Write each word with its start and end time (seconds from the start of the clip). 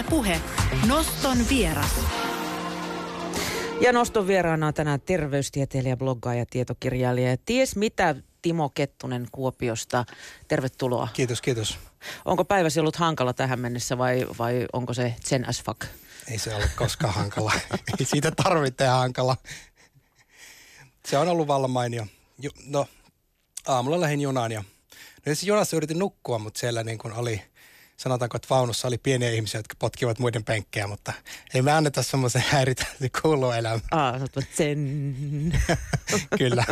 Ylepuhe 0.00 0.40
Noston 0.86 1.38
vieras. 1.48 2.00
Ja 3.80 3.92
noston 3.92 4.26
vieraana 4.26 4.66
on 4.66 4.74
tänään 4.74 5.00
terveystieteilijä, 5.00 5.96
bloggaaja, 5.96 6.46
tietokirjailija 6.50 7.30
ja 7.30 7.36
ties 7.44 7.76
mitä 7.76 8.14
Timo 8.42 8.68
Kettunen 8.68 9.28
Kuopiosta. 9.32 10.04
Tervetuloa. 10.48 11.08
Kiitos, 11.12 11.40
kiitos. 11.40 11.78
Onko 12.24 12.44
päiväsi 12.44 12.80
ollut 12.80 12.96
hankala 12.96 13.32
tähän 13.32 13.60
mennessä 13.60 13.98
vai, 13.98 14.26
vai 14.38 14.66
onko 14.72 14.94
se 14.94 15.14
zen 15.24 15.48
as 15.48 15.62
fuck? 15.62 15.84
Ei 16.30 16.38
se 16.38 16.54
ollut 16.54 16.70
koskaan 16.76 17.14
hankala. 17.14 17.52
Ei 17.98 18.06
siitä 18.06 18.30
tarvitse 18.30 18.86
hankala. 18.86 19.36
Se 21.06 21.18
on 21.18 21.28
ollut 21.28 21.48
vallan 21.48 21.70
mainio. 21.70 22.06
Ju, 22.38 22.50
no, 22.66 22.86
aamulla 23.66 24.00
lähdin 24.00 24.20
junaan 24.20 24.52
ja 24.52 24.64
no, 25.26 25.32
junassa 25.46 25.76
yritin 25.76 25.98
nukkua, 25.98 26.38
mutta 26.38 26.60
siellä 26.60 26.84
niin 26.84 26.98
kuin 26.98 27.14
oli, 27.14 27.42
sanotaanko, 28.00 28.36
että 28.36 28.48
vaunussa 28.50 28.88
oli 28.88 28.98
pieniä 28.98 29.30
ihmisiä, 29.30 29.58
jotka 29.58 29.74
potkivat 29.78 30.18
muiden 30.18 30.44
penkkejä, 30.44 30.86
mutta 30.86 31.12
ei 31.54 31.62
me 31.62 31.72
anneta 31.72 32.02
semmoisen 32.02 32.44
häiritä, 32.48 32.86
että 33.00 33.20
kuuluu 33.22 33.50
elämä. 33.50 33.80
Aa, 33.90 34.18
sä 34.18 34.26
zen. 34.56 35.52
Kyllä. 36.38 36.64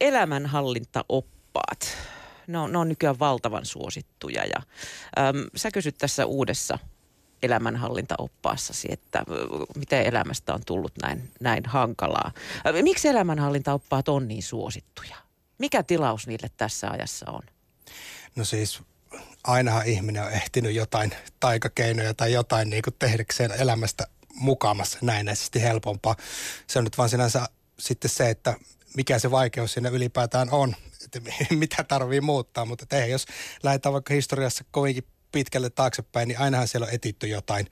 Elämänhallintaoppaat. 0.00 1.96
Ne 2.46 2.58
on, 2.58 2.72
ne 2.72 2.78
on 2.78 2.88
nykyään 2.88 3.18
valtavan 3.18 3.66
suosittuja 3.66 4.44
ja 4.44 4.62
äm, 5.28 5.46
sä 5.56 5.70
kysyt 5.70 5.98
tässä 5.98 6.26
uudessa 6.26 6.78
elämänhallintaoppaassasi, 7.42 8.88
että 8.90 9.24
miten 9.76 10.06
elämästä 10.06 10.54
on 10.54 10.60
tullut 10.66 10.92
näin, 11.02 11.30
näin 11.40 11.66
hankalaa. 11.66 12.32
Miksi 12.82 13.08
elämänhallintaoppaat 13.08 14.08
on 14.08 14.28
niin 14.28 14.42
suosittuja? 14.42 15.16
Mikä 15.58 15.82
tilaus 15.82 16.26
niille 16.26 16.50
tässä 16.56 16.90
ajassa 16.90 17.30
on? 17.30 17.42
No 18.38 18.44
siis 18.44 18.82
ainahan 19.44 19.86
ihminen 19.86 20.22
on 20.22 20.32
ehtinyt 20.32 20.74
jotain 20.74 21.14
taikakeinoja 21.40 22.14
tai 22.14 22.32
jotain 22.32 22.70
niin 22.70 22.82
kuin 22.82 22.94
tehdäkseen 22.98 23.52
elämästä 23.52 24.06
mukaamassa 24.34 24.98
näennäisesti 25.02 25.62
helpompaa. 25.62 26.16
Se 26.66 26.78
on 26.78 26.84
nyt 26.84 26.98
vaan 26.98 27.08
sinänsä 27.08 27.46
sitten 27.78 28.10
se, 28.10 28.30
että 28.30 28.54
mikä 28.96 29.18
se 29.18 29.30
vaikeus 29.30 29.72
siinä 29.72 29.88
ylipäätään 29.88 30.50
on, 30.50 30.76
että 31.04 31.20
mitä 31.54 31.84
tarvii 31.84 32.20
muuttaa, 32.20 32.64
mutta 32.64 32.96
ei, 32.96 33.10
jos 33.10 33.26
lähdetään 33.62 33.92
vaikka 33.92 34.14
historiassa 34.14 34.64
kovinkin 34.70 35.04
pitkälle 35.32 35.70
taaksepäin, 35.70 36.28
niin 36.28 36.38
ainahan 36.38 36.68
siellä 36.68 36.86
on 36.86 36.94
etitty 36.94 37.26
jotain. 37.26 37.66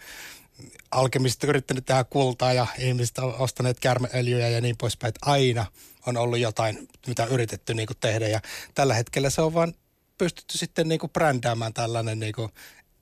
Alkemiset 0.91 1.44
yrittänyt 1.44 1.87
tehdä 1.87 2.05
kultaa 2.05 2.53
ja 2.53 2.67
ihmiset 2.78 3.19
on 3.19 3.34
ostaneet 3.39 3.81
kärmeöljyjä 3.81 4.48
ja 4.48 4.61
niin 4.61 4.77
poispäin, 4.77 5.09
että 5.09 5.31
aina 5.31 5.67
on 6.06 6.17
ollut 6.17 6.39
jotain, 6.39 6.89
mitä 7.06 7.25
yritetty 7.25 7.75
niin 7.75 7.89
tehdä 8.00 8.28
ja 8.28 8.41
tällä 8.75 8.94
hetkellä 8.94 9.31
se 9.31 9.42
on 9.42 9.55
vaan 9.55 9.75
pystytty 10.19 10.59
sitten 10.59 10.89
niin 10.89 11.00
kuin 11.00 11.12
brändäämään 11.12 11.75
tällainen 11.75 12.19
niin 12.19 12.33
kuin 12.33 12.53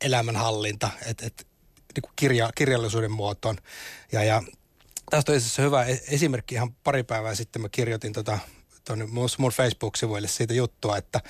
elämänhallinta, 0.00 0.90
että 1.06 1.26
et, 1.26 1.46
niin 1.96 2.12
kirja, 2.16 2.50
kirjallisuuden 2.54 3.12
muotoon. 3.12 3.56
Ja, 4.12 4.24
ja 4.24 4.42
tästä 5.10 5.32
on 5.32 5.38
itse 5.38 5.62
hyvä 5.62 5.84
e-, 5.84 6.00
esimerkki 6.08 6.54
ihan 6.54 6.72
pari 6.72 7.02
päivää 7.02 7.34
sitten 7.34 7.62
mä 7.62 7.68
kirjoitin 7.68 8.12
tota 8.12 8.38
tuonne 8.86 9.06
mun 9.38 9.50
Facebook-sivuille 9.52 10.28
siitä 10.28 10.54
juttua, 10.54 10.96
että 10.96 11.20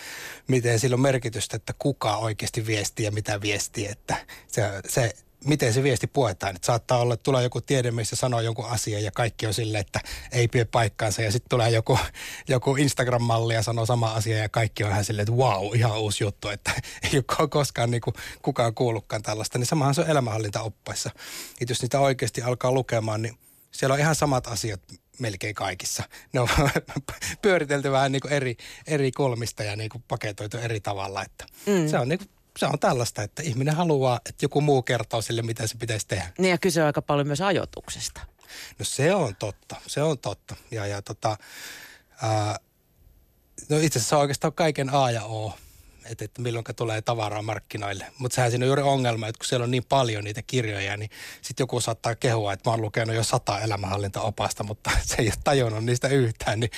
miten 0.48 0.80
sillä 0.80 0.94
on 0.94 1.00
merkitystä, 1.00 1.56
että 1.56 1.74
kuka 1.78 2.16
oikeasti 2.16 2.66
viestii 2.66 3.04
ja 3.04 3.12
mitä 3.12 3.40
viestii, 3.40 3.86
että 3.86 4.16
se, 4.48 4.62
se 4.88 5.14
miten 5.44 5.72
se 5.72 5.82
viesti 5.82 6.06
puetaan. 6.06 6.56
Että 6.56 6.66
saattaa 6.66 6.98
olla, 6.98 7.14
että 7.14 7.24
tulee 7.24 7.42
joku 7.42 7.60
tiedemies 7.60 8.10
ja 8.10 8.16
sanoo 8.16 8.40
jonkun 8.40 8.70
asian 8.70 9.02
ja 9.02 9.10
kaikki 9.10 9.46
on 9.46 9.54
sille, 9.54 9.78
että 9.78 10.00
ei 10.32 10.48
pidä 10.48 10.64
paikkaansa. 10.64 11.22
Ja 11.22 11.32
sitten 11.32 11.48
tulee 11.48 11.70
joku, 11.70 11.98
joku 12.48 12.76
Instagram-malli 12.76 13.54
ja 13.54 13.62
sanoo 13.62 13.86
sama 13.86 14.12
asia 14.12 14.38
ja 14.38 14.48
kaikki 14.48 14.84
on 14.84 14.90
ihan 14.90 15.04
silleen, 15.04 15.22
että 15.22 15.42
wow, 15.42 15.74
ihan 15.74 16.00
uusi 16.00 16.24
juttu. 16.24 16.48
Että 16.48 16.70
ei 17.12 17.22
ole 17.38 17.48
koskaan 17.48 17.90
niin 17.90 18.00
kuin 18.00 18.14
kukaan 18.42 18.74
kuullutkaan 18.74 19.22
tällaista. 19.22 19.58
Niin 19.58 19.66
samahan 19.66 19.94
se 19.94 20.00
on 20.00 20.10
elämänhallintaoppaissa. 20.10 21.10
Että 21.60 21.72
jos 21.72 21.82
niitä 21.82 22.00
oikeasti 22.00 22.42
alkaa 22.42 22.72
lukemaan, 22.72 23.22
niin 23.22 23.34
siellä 23.70 23.94
on 23.94 24.00
ihan 24.00 24.14
samat 24.14 24.46
asiat 24.46 24.80
melkein 25.18 25.54
kaikissa. 25.54 26.02
Ne 26.32 26.40
on 26.40 26.48
pyöritelty 27.42 27.90
vähän 27.90 28.12
niin 28.12 28.22
kuin 28.22 28.32
eri, 28.32 28.56
eri 28.86 29.12
kolmista 29.12 29.62
ja 29.62 29.76
niin 29.76 29.90
kuin 29.90 30.04
paketoitu 30.08 30.56
eri 30.56 30.80
tavalla. 30.80 31.22
Että 31.22 31.46
mm. 31.66 31.88
Se 31.88 31.98
on 31.98 32.08
niin 32.08 32.18
kuin 32.18 32.28
se 32.58 32.66
on 32.66 32.78
tällaista, 32.78 33.22
että 33.22 33.42
ihminen 33.42 33.74
haluaa, 33.74 34.20
että 34.28 34.44
joku 34.44 34.60
muu 34.60 34.82
kertoo 34.82 35.22
sille, 35.22 35.42
mitä 35.42 35.66
se 35.66 35.76
pitäisi 35.76 36.06
tehdä. 36.06 36.32
Niin 36.38 36.50
ja 36.50 36.58
kyse 36.58 36.82
aika 36.82 37.02
paljon 37.02 37.26
myös 37.26 37.40
ajoituksesta. 37.40 38.20
No 38.78 38.84
se 38.84 39.14
on 39.14 39.36
totta, 39.36 39.76
se 39.86 40.02
on 40.02 40.18
totta. 40.18 40.56
Ja, 40.70 40.86
ja 40.86 41.02
tota, 41.02 41.36
ää, 42.22 42.58
no 43.68 43.78
itse 43.78 43.98
asiassa 43.98 44.18
oikeastaan 44.18 44.52
kaiken 44.52 44.90
A 44.90 45.10
ja 45.10 45.24
O 45.24 45.58
että, 46.10 46.24
että 46.24 46.42
milloin 46.42 46.64
tulee 46.76 47.02
tavaraa 47.02 47.42
markkinoille. 47.42 48.06
Mutta 48.18 48.34
sehän 48.34 48.50
siinä 48.50 48.64
on 48.64 48.66
juuri 48.66 48.82
ongelma, 48.82 49.28
että 49.28 49.38
kun 49.38 49.46
siellä 49.46 49.64
on 49.64 49.70
niin 49.70 49.84
paljon 49.88 50.24
niitä 50.24 50.42
kirjoja, 50.46 50.96
niin 50.96 51.10
sitten 51.42 51.64
joku 51.64 51.80
saattaa 51.80 52.14
kehua, 52.14 52.52
että 52.52 52.70
mä 52.70 52.72
oon 52.72 52.82
lukenut 52.82 53.16
jo 53.16 53.24
sata 53.24 53.60
elämänhallintaopasta, 53.60 54.64
mutta 54.64 54.90
se 55.02 55.14
ei 55.18 55.26
ole 55.26 55.34
tajunnut 55.44 55.84
niistä 55.84 56.08
yhtään, 56.08 56.60
niin 56.60 56.70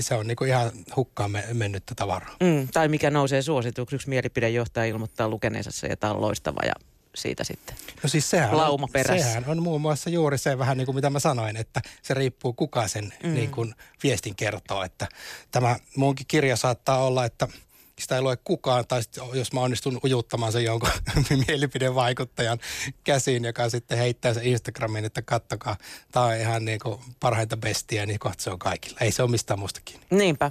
se 0.00 0.14
on 0.14 0.26
niinku 0.26 0.44
ihan 0.44 0.70
hukkaan 0.96 1.30
mennyttä 1.52 1.94
tavaraa. 1.94 2.36
Mm, 2.40 2.68
tai 2.72 2.88
mikä 2.88 3.10
nousee 3.10 3.42
suosituksi, 3.42 3.96
yksi 3.96 4.08
mielipidejohtaja 4.08 4.86
ilmoittaa 4.86 5.28
lukeneensa 5.28 5.70
se, 5.70 5.86
että 5.86 6.10
on 6.10 6.20
loistava 6.20 6.60
ja 6.66 6.74
siitä 7.14 7.44
sitten 7.44 7.76
no 8.02 8.08
siis 8.08 8.30
sehän 8.30 8.56
lauma 8.56 8.88
on, 9.10 9.18
sehän 9.18 9.44
on 9.46 9.62
muun 9.62 9.80
muassa 9.80 10.10
juuri 10.10 10.38
se 10.38 10.58
vähän 10.58 10.76
niin 10.76 10.86
kuin 10.86 10.94
mitä 10.94 11.10
mä 11.10 11.18
sanoin, 11.18 11.56
että 11.56 11.80
se 12.02 12.14
riippuu 12.14 12.52
kuka 12.52 12.88
sen 12.88 13.12
mm. 13.22 13.34
niin 13.34 13.50
kuin 13.50 13.74
viestin 14.02 14.36
kertoo. 14.36 14.82
Että 14.82 15.08
tämä 15.50 15.76
munkin 15.96 16.26
kirja 16.26 16.56
saattaa 16.56 17.04
olla, 17.04 17.24
että– 17.24 17.48
sitä 18.00 18.16
ei 18.16 18.22
lue 18.22 18.36
kukaan, 18.44 18.86
tai 18.86 19.02
jos 19.32 19.52
mä 19.52 19.60
onnistun 19.60 20.00
ujuttamaan 20.04 20.52
sen 20.52 20.64
jonkun 20.64 20.90
mielipidevaikuttajan 21.46 22.58
käsiin, 23.04 23.44
joka 23.44 23.68
sitten 23.68 23.98
heittää 23.98 24.34
sen 24.34 24.46
Instagramiin, 24.46 25.04
että 25.04 25.22
kattokaa, 25.22 25.76
tämä 26.12 26.26
on 26.26 26.36
ihan 26.36 26.64
niin 26.64 26.78
kuin 26.82 27.00
parhaita 27.20 27.56
bestiä, 27.56 28.06
niin 28.06 28.18
kohta 28.18 28.42
se 28.42 28.50
on 28.50 28.58
kaikilla. 28.58 28.98
Ei 29.00 29.12
se 29.12 29.22
ole 29.22 29.30
mistään 29.30 29.60
mustakin. 29.60 30.00
Niinpä. 30.10 30.50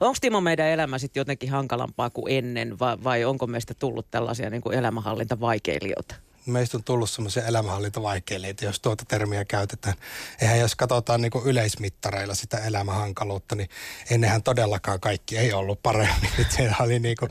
Onko 0.00 0.18
Timo 0.20 0.40
meidän 0.40 0.66
elämä 0.66 0.98
sitten 0.98 1.20
jotenkin 1.20 1.50
hankalampaa 1.50 2.10
kuin 2.10 2.32
ennen 2.32 2.78
vai, 2.78 2.96
vai 3.04 3.24
onko 3.24 3.46
meistä 3.46 3.74
tullut 3.74 4.10
tällaisia 4.10 4.50
niin 4.50 4.62
kuin 4.62 4.78
elämänhallintavaikeilijoita? 4.78 6.14
Meistä 6.46 6.76
on 6.76 6.84
tullut 6.84 7.10
semmoisia 7.10 7.46
elämänhallintavaikeilijoita, 7.46 8.64
jos 8.64 8.80
tuota 8.80 9.04
termiä 9.08 9.44
käytetään. 9.44 9.94
Eihän 10.40 10.58
jos 10.58 10.74
katsotaan 10.74 11.20
niin 11.20 11.32
yleismittareilla 11.44 12.34
sitä 12.34 12.58
elämänhankaluutta, 12.58 13.54
niin 13.54 13.68
ennenhän 14.10 14.42
todellakaan 14.42 15.00
kaikki 15.00 15.38
ei 15.38 15.52
ollut 15.52 15.82
paremmin. 15.82 16.30
Se 16.56 16.70
oli 16.80 16.98
niin 16.98 17.16
kuin, 17.16 17.30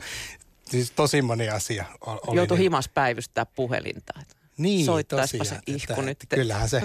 siis 0.70 0.90
tosi 0.90 1.22
moni 1.22 1.48
asia. 1.48 1.84
Oli 2.00 2.36
Joutui 2.36 2.56
niin, 2.56 2.62
himas 2.62 2.88
päivystää 2.88 3.46
puhelinta. 3.46 4.12
Niin, 4.58 4.86
Soittaispa 4.86 5.44
se 5.44 5.58
ihku 5.66 5.92
että, 5.92 6.02
nyt. 6.02 6.22
Että 6.22 6.36
kyllähän 6.36 6.68
se 6.68 6.82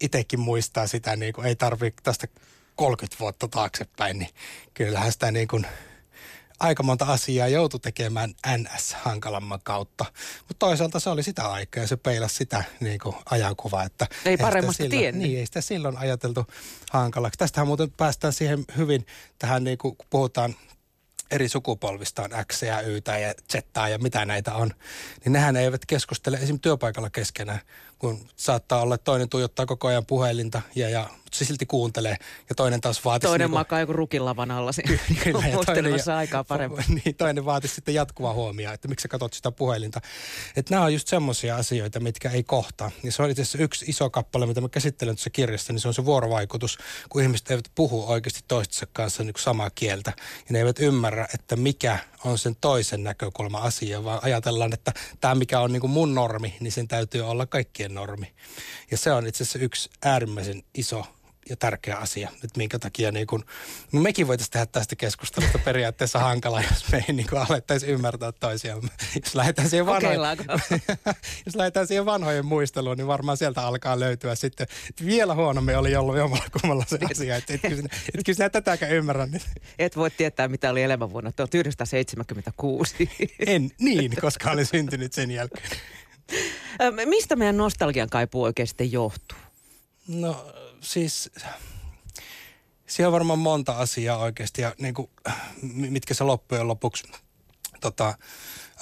itsekin 0.00 0.40
muistaa 0.40 0.86
sitä, 0.86 1.16
niin 1.16 1.32
kuin, 1.32 1.46
ei 1.46 1.56
tarvitse 1.56 2.02
tästä 2.02 2.28
30 2.76 3.20
vuotta 3.20 3.48
taaksepäin, 3.48 4.18
niin 4.18 4.30
kyllähän 4.74 5.12
sitä 5.12 5.30
niin 5.30 5.48
kuin– 5.48 5.66
aika 6.60 6.82
monta 6.82 7.04
asiaa 7.04 7.48
joutui 7.48 7.80
tekemään 7.80 8.34
NS 8.56 8.94
hankalamman 8.94 9.60
kautta. 9.62 10.04
Mutta 10.38 10.58
toisaalta 10.58 11.00
se 11.00 11.10
oli 11.10 11.22
sitä 11.22 11.46
aikaa 11.46 11.82
ja 11.82 11.86
se 11.86 11.96
peilasi 11.96 12.34
sitä 12.34 12.64
niin 12.80 13.00
kuin 13.02 13.16
ajankuvaa. 13.30 13.84
Että 13.84 14.06
ei 14.24 14.36
paremmasta 14.36 14.84
tiennyt. 14.90 15.28
Niin, 15.28 15.38
ei 15.38 15.46
sitä 15.46 15.60
silloin 15.60 15.96
ajateltu 15.96 16.46
hankalaksi. 16.90 17.38
Tästähän 17.38 17.66
muuten 17.66 17.90
päästään 17.90 18.32
siihen 18.32 18.64
hyvin 18.76 19.06
tähän, 19.38 19.64
niin 19.64 19.78
kuin, 19.78 19.96
kun 19.96 20.06
puhutaan 20.10 20.54
eri 21.30 21.48
sukupolvista 21.48 22.22
on 22.22 22.30
X 22.52 22.62
ja 22.62 22.80
Y 22.80 22.96
ja 22.96 23.34
Z 23.52 23.54
ja 23.90 23.98
mitä 23.98 24.24
näitä 24.24 24.54
on, 24.54 24.70
niin 25.24 25.32
nehän 25.32 25.56
eivät 25.56 25.86
keskustele 25.86 26.36
esim. 26.36 26.60
työpaikalla 26.60 27.10
keskenään, 27.10 27.60
kun 28.00 28.28
saattaa 28.36 28.80
olla, 28.80 28.94
että 28.94 29.04
toinen 29.04 29.28
tuijottaa 29.28 29.66
koko 29.66 29.88
ajan 29.88 30.06
puhelinta 30.06 30.62
ja, 30.74 30.88
ja 30.88 31.08
se 31.32 31.44
silti 31.44 31.66
kuuntelee 31.66 32.16
ja 32.48 32.54
toinen 32.54 32.80
taas 32.80 33.04
vaatii... 33.04 33.28
Toinen 33.28 33.44
niinku, 33.44 33.58
makaa 33.58 33.80
joku 33.80 33.92
rukillavan 33.92 34.50
alla 34.50 34.70
kyllä, 35.24 35.46
ja 35.46 35.58
toinen, 35.66 36.02
ja, 36.06 36.16
aikaa 36.16 36.44
paremmin. 36.44 36.84
Niin, 37.04 37.14
toinen 37.14 37.44
vaatii 37.44 37.70
sitten 37.70 37.94
jatkuvaa 37.94 38.34
huomioon, 38.34 38.74
että 38.74 38.88
miksi 38.88 39.02
sä 39.02 39.08
katsot 39.08 39.32
sitä 39.32 39.50
puhelinta. 39.50 40.00
Että 40.56 40.74
nämä 40.74 40.84
on 40.84 40.92
just 40.92 41.08
semmoisia 41.08 41.56
asioita, 41.56 42.00
mitkä 42.00 42.30
ei 42.30 42.42
kohtaa. 42.42 42.90
Ja 43.02 43.12
se 43.12 43.22
on 43.22 43.30
itse 43.30 43.42
asiassa 43.42 43.58
yksi 43.58 43.84
iso 43.88 44.10
kappale, 44.10 44.46
mitä 44.46 44.60
mä 44.60 44.68
käsittelen 44.68 45.14
tuossa 45.14 45.30
kirjassa, 45.30 45.72
niin 45.72 45.80
se 45.80 45.88
on 45.88 45.94
se 45.94 46.04
vuorovaikutus, 46.04 46.78
kun 47.08 47.22
ihmiset 47.22 47.50
eivät 47.50 47.70
puhu 47.74 48.04
oikeasti 48.08 48.40
toistensa 48.48 48.86
kanssa 48.92 49.24
niin 49.24 49.34
samaa 49.38 49.70
kieltä. 49.70 50.12
Ja 50.18 50.52
ne 50.52 50.58
eivät 50.58 50.78
ymmärrä, 50.78 51.28
että 51.34 51.56
mikä 51.56 51.98
on 52.24 52.38
sen 52.38 52.56
toisen 52.60 53.04
näkökulma 53.04 53.58
asia, 53.58 54.04
vaan 54.04 54.20
ajatellaan, 54.22 54.72
että 54.72 54.92
tämä 55.20 55.34
mikä 55.34 55.60
on 55.60 55.72
niin 55.72 55.80
kuin 55.80 55.90
mun 55.90 56.14
normi, 56.14 56.56
niin 56.60 56.72
sen 56.72 56.88
täytyy 56.88 57.20
olla 57.20 57.46
kaikkien 57.46 57.89
normi. 57.90 58.34
Ja 58.90 58.96
se 58.96 59.12
on 59.12 59.26
itse 59.26 59.42
asiassa 59.42 59.58
yksi 59.58 59.90
äärimmäisen 60.04 60.62
iso 60.74 61.04
ja 61.50 61.56
tärkeä 61.56 61.96
asia. 61.96 62.30
Nyt 62.42 62.56
minkä 62.56 62.78
takia 62.78 63.12
niin 63.12 63.26
kun, 63.26 63.44
no 63.92 64.00
mekin 64.00 64.26
voitaisiin 64.26 64.52
tehdä 64.52 64.66
tästä 64.66 64.96
keskustelusta 64.96 65.58
periaatteessa 65.58 66.18
hankala, 66.18 66.62
jos 66.62 66.92
me 66.92 67.04
ei 67.08 67.14
niin 67.14 67.26
alettaisi 67.48 67.86
ymmärtää 67.86 68.32
toisiaan. 68.32 68.82
Jos 69.24 69.34
lähdetään 69.34 69.68
siihen, 69.70 69.86
vanhojen, 69.86 70.20
jos 71.46 71.54
lähdetään 71.54 71.86
siihen 71.86 72.06
vanhojen 72.06 72.46
muisteluun, 72.46 72.96
niin 72.96 73.06
varmaan 73.06 73.36
sieltä 73.36 73.62
alkaa 73.62 74.00
löytyä 74.00 74.34
sitten. 74.34 74.66
Vielä 75.04 75.34
huonommin 75.34 75.78
oli 75.78 75.96
ollut 75.96 76.16
jommalla 76.16 76.44
kummalla 76.60 76.84
se 76.88 76.98
asia, 77.10 77.36
että 77.36 77.54
et, 77.54 77.64
et, 77.64 77.72
et, 77.72 78.28
et 78.28 78.36
sinä 78.36 78.50
tätäkään 78.50 78.92
ymmärrä. 78.92 79.26
Niin. 79.26 79.42
Et 79.78 79.96
voi 79.96 80.10
tietää, 80.10 80.48
mitä 80.48 80.70
oli 80.70 80.82
elämänvuonna 80.82 81.32
1976. 81.32 83.10
En, 83.46 83.70
niin, 83.78 84.12
koska 84.20 84.50
olin 84.50 84.66
syntynyt 84.66 85.12
sen 85.12 85.30
jälkeen. 85.30 85.70
Mistä 87.06 87.36
meidän 87.36 87.56
nostalgian 87.56 88.10
kaipuu 88.10 88.42
oikeasti 88.42 88.92
johtuu? 88.92 89.38
No 90.08 90.52
siis 90.80 91.30
siellä 92.86 93.08
on 93.08 93.12
varmaan 93.12 93.38
monta 93.38 93.72
asiaa 93.72 94.18
oikeasti 94.18 94.62
ja 94.62 94.74
niin 94.78 94.94
kuin, 94.94 95.10
mitkä 95.62 96.14
se 96.14 96.24
loppujen 96.24 96.68
lopuksi 96.68 97.04
tota, 97.80 98.14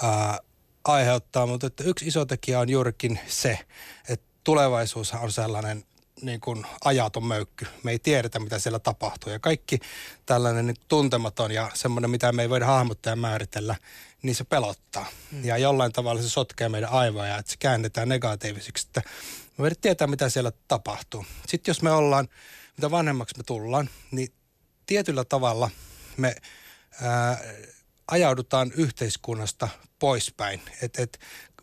ää, 0.03 0.39
aiheuttaa, 0.85 1.47
mutta 1.47 1.67
että 1.67 1.85
yksi 1.85 2.07
iso 2.07 2.25
tekijä 2.25 2.61
on 2.61 2.69
juurikin 2.69 3.21
se, 3.27 3.59
että 4.09 4.27
tulevaisuus 4.45 5.13
on 5.13 5.33
sellainen 5.33 5.85
niin 6.23 6.41
kuin 6.41 6.67
ajaton 6.85 7.25
möykky. 7.25 7.67
Me 7.83 7.91
ei 7.91 7.99
tiedetä, 7.99 8.39
mitä 8.39 8.59
siellä 8.59 8.79
tapahtuu. 8.79 9.33
Ja 9.33 9.39
kaikki 9.39 9.79
tällainen 10.27 10.67
niin 10.67 10.77
tuntematon 10.89 11.51
ja 11.51 11.71
semmoinen, 11.75 12.11
mitä 12.11 12.33
me 12.33 12.43
ei 12.43 12.51
voida 12.51 12.67
hahmottaa 12.67 13.13
ja 13.13 13.17
määritellä, 13.17 13.77
niin 14.23 14.35
se 14.35 14.45
pelottaa. 14.45 15.07
Mm. 15.31 15.45
Ja 15.45 15.59
jollain 15.59 15.93
tavalla 15.93 16.23
se 16.23 16.29
sotkee 16.29 16.69
meidän 16.69 16.91
aivoja, 16.91 17.39
että 17.39 17.51
se 17.51 17.57
käännetään 17.59 18.09
negatiivisiksi. 18.09 18.87
Että 18.87 19.03
me 19.59 19.63
voidaan 19.63 19.81
tietää, 19.81 20.07
mitä 20.07 20.29
siellä 20.29 20.53
tapahtuu. 20.69 21.27
Sitten 21.47 21.71
jos 21.71 21.83
me 21.83 21.91
ollaan, 21.91 22.29
mitä 22.77 22.91
vanhemmaksi 22.91 23.37
me 23.37 23.45
tullaan, 23.45 23.91
niin 24.11 24.33
tietyllä 24.87 25.25
tavalla 25.25 25.71
me 26.17 26.37
ää, 27.03 27.39
ajaudutaan 28.11 28.73
yhteiskunnasta 28.77 29.69
poispäin. 29.99 30.63
Et, 30.83 30.99
et 30.99 31.19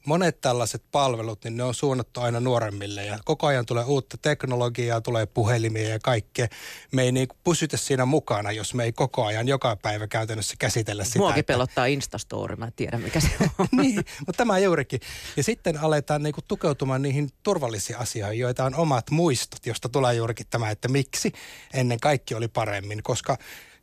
monet 0.05 0.41
tällaiset 0.41 0.83
palvelut, 0.91 1.43
niin 1.43 1.57
ne 1.57 1.63
on 1.63 1.73
suunnattu 1.73 2.21
aina 2.21 2.39
nuoremmille 2.39 3.05
ja 3.05 3.19
koko 3.25 3.47
ajan 3.47 3.65
tulee 3.65 3.83
uutta 3.83 4.17
teknologiaa, 4.21 5.01
tulee 5.01 5.25
puhelimia 5.25 5.89
ja 5.89 5.99
kaikkea. 5.99 6.47
Me 6.91 7.03
ei 7.03 7.11
niin 7.11 7.27
pysytä 7.43 7.77
siinä 7.77 8.05
mukana, 8.05 8.51
jos 8.51 8.73
me 8.73 8.83
ei 8.83 8.93
koko 8.93 9.25
ajan 9.25 9.47
joka 9.47 9.75
päivä 9.75 10.07
käytännössä 10.07 10.55
käsitellä 10.59 11.03
sitä. 11.03 11.19
Muakin 11.19 11.39
että... 11.39 11.53
pelottaa 11.53 11.85
Instastory, 11.85 12.55
mä 12.55 12.71
tiedän 12.75 13.01
mikä 13.01 13.19
se 13.19 13.29
on. 13.59 13.67
niin, 13.81 13.95
mutta 13.95 14.37
tämä 14.37 14.59
juurikin. 14.59 14.99
Ja 15.37 15.43
sitten 15.43 15.77
aletaan 15.77 16.23
niin 16.23 16.33
kuin 16.33 16.45
tukeutumaan 16.47 17.01
niihin 17.01 17.29
turvallisiin 17.43 17.99
asioihin, 17.99 18.39
joita 18.39 18.65
on 18.65 18.75
omat 18.75 19.11
muistot, 19.11 19.65
josta 19.65 19.89
tulee 19.89 20.13
juurikin 20.13 20.47
tämä, 20.49 20.69
että 20.69 20.87
miksi 20.87 21.31
ennen 21.73 21.99
kaikki 21.99 22.35
oli 22.35 22.47
paremmin, 22.47 23.03
koska 23.03 23.37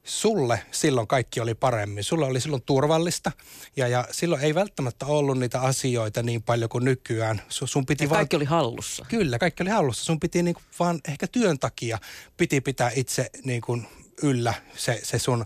sulle 0.05 0.63
silloin 0.71 1.07
kaikki 1.07 1.41
oli 1.41 1.55
paremmin. 1.55 2.05
Sulle 2.05 2.27
oli 2.27 2.41
silloin 2.41 2.63
turvallista 2.63 3.33
ja, 3.77 3.89
ja 3.89 4.09
silloin 4.11 4.43
ei 4.43 4.55
välttämättä 4.55 5.07
ollut 5.07 5.39
niitä 5.39 5.61
asioita 5.61 6.23
niin 6.23 6.43
paljon 6.43 6.71
kuin 6.71 6.85
nykyään. 6.85 7.43
Sun, 7.49 7.69
sun 7.69 7.87
piti 7.87 8.05
ja 8.05 8.11
vaan, 8.11 8.19
kaikki 8.19 8.37
oli 8.37 8.45
hallussa. 8.45 9.07
Kyllä, 9.09 9.39
kaikki 9.39 9.63
oli 9.63 9.71
hallussa. 9.71 10.05
Sun 10.05 10.21
piti 10.21 10.43
niin 10.43 10.55
kuin 10.55 10.65
vaan 10.79 11.01
ehkä 11.09 11.27
työn 11.27 11.59
takia 11.59 11.99
piti 12.37 12.61
pitää 12.61 12.91
itse 12.95 13.31
niin 13.45 13.61
kuin 13.61 13.87
yllä 14.23 14.55
se, 14.77 15.01
se 15.03 15.19
sun 15.19 15.45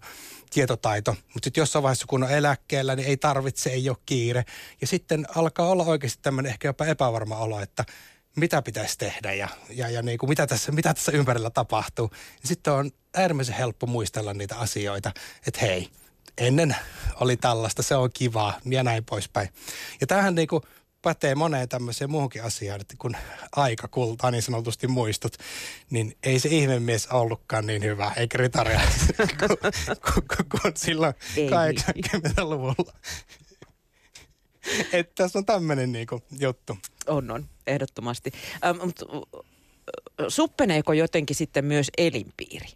tietotaito. 0.51 1.11
Mutta 1.13 1.47
sitten 1.47 1.61
jossain 1.61 1.83
vaiheessa, 1.83 2.07
kun 2.07 2.23
on 2.23 2.31
eläkkeellä, 2.31 2.97
niin 2.97 3.09
ei 3.09 3.17
tarvitse, 3.17 3.71
ei 3.71 3.89
ole 3.89 3.97
kiire. 4.07 4.45
Ja 4.81 4.87
sitten 4.87 5.27
alkaa 5.37 5.69
olla 5.69 5.85
oikeasti 5.85 6.19
tämmöinen 6.23 6.53
ehkä 6.53 6.69
jopa 6.69 6.87
epävarma 6.87 7.37
olo, 7.37 7.61
että 7.61 7.85
mitä 8.37 8.63
pitäisi 8.63 8.99
tehdä 8.99 9.33
ja, 9.33 9.49
ja, 9.71 9.89
ja 9.89 10.03
niin 10.03 10.19
kuin 10.19 10.31
mitä, 10.31 10.47
tässä, 10.47 10.73
mitä 10.73 10.95
tässä 10.95 11.13
ympärillä 11.13 11.51
tapahtuu. 11.51 12.11
Ja 12.43 12.49
sitten 12.49 12.73
on 12.73 12.91
äärimmäisen 13.15 13.55
helppo 13.55 13.87
muistella 13.87 14.35
niitä 14.35 14.57
asioita, 14.57 15.13
että 15.47 15.61
hei, 15.61 15.89
ennen 16.39 16.77
oli 17.21 17.37
tällaista, 17.37 17.83
se 17.83 17.97
on 17.97 18.11
kivaa 18.15 18.61
ja 18.65 18.83
näin 18.83 19.05
poispäin. 19.05 19.49
Ja 20.01 20.07
tämähän 20.07 20.35
niin 20.35 20.49
kuin 20.49 20.63
pätee 21.03 21.35
moneen 21.35 21.69
tämmöiseen 21.69 22.11
muuhunkin 22.11 22.43
asiaan, 22.43 22.81
että 22.81 22.95
kun 22.99 23.17
aika 23.57 23.89
kultaa 23.89 24.31
niin 24.31 24.43
sanotusti 24.43 24.87
muistut, 24.87 25.37
niin 25.91 26.17
ei 26.23 26.39
se 26.39 26.49
ihmemies 26.49 27.07
ollutkaan 27.07 27.67
niin 27.67 27.83
hyvä, 27.83 28.13
eikä 28.17 28.39
ritaria 28.39 28.81
kuin 30.51 30.73
silloin 30.77 31.15
80-luvulla. 31.15 32.93
Että 34.93 35.13
tässä 35.15 35.39
on 35.39 35.47
tämmöinen 35.47 35.93
niinku 35.93 36.23
juttu. 36.39 36.79
On, 37.07 37.31
on, 37.31 37.49
ehdottomasti. 37.67 38.33
Ähm, 38.65 38.77
mutta 38.85 39.07
suppeneeko 40.29 40.93
jotenkin 40.93 41.37
sitten 41.37 41.65
myös 41.65 41.91
elinpiiri? 41.99 42.69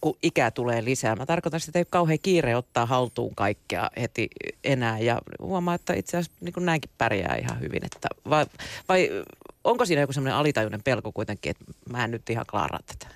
kun 0.00 0.16
ikä 0.22 0.50
tulee 0.50 0.84
lisää. 0.84 1.16
Mä 1.16 1.26
tarkoitan 1.26 1.60
sitä, 1.60 1.70
että 1.70 1.78
ei 1.78 1.80
ole 1.80 1.86
kauhean 1.90 2.18
kiire 2.22 2.56
ottaa 2.56 2.86
haltuun 2.86 3.34
kaikkea 3.34 3.90
heti 4.00 4.28
enää 4.64 4.98
ja 4.98 5.18
huomaa, 5.40 5.74
että 5.74 5.94
itse 5.94 6.16
asiassa 6.16 6.38
niin 6.40 6.54
näinkin 6.58 6.90
pärjää 6.98 7.36
ihan 7.36 7.60
hyvin. 7.60 7.84
Että 7.84 8.08
vai, 8.30 8.46
vai 8.88 9.10
onko 9.64 9.84
siinä 9.84 10.00
joku 10.00 10.12
semmoinen 10.12 10.36
alitajuinen 10.36 10.82
pelko 10.82 11.12
kuitenkin, 11.12 11.50
että 11.50 11.64
mä 11.90 12.04
en 12.04 12.10
nyt 12.10 12.30
ihan 12.30 12.46
klaaraa 12.50 12.80
tätä? 12.86 13.14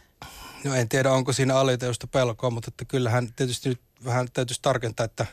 No 0.64 0.74
en 0.74 0.88
tiedä, 0.88 1.12
onko 1.12 1.32
siinä 1.32 1.56
alitajuista 1.56 2.06
pelkoa, 2.06 2.50
mutta 2.50 2.68
että 2.68 2.84
kyllähän 2.84 3.32
tietysti 3.36 3.68
nyt 3.68 3.80
vähän 4.04 4.28
täytyisi 4.32 4.62
tarkentaa, 4.62 5.04
että 5.04 5.26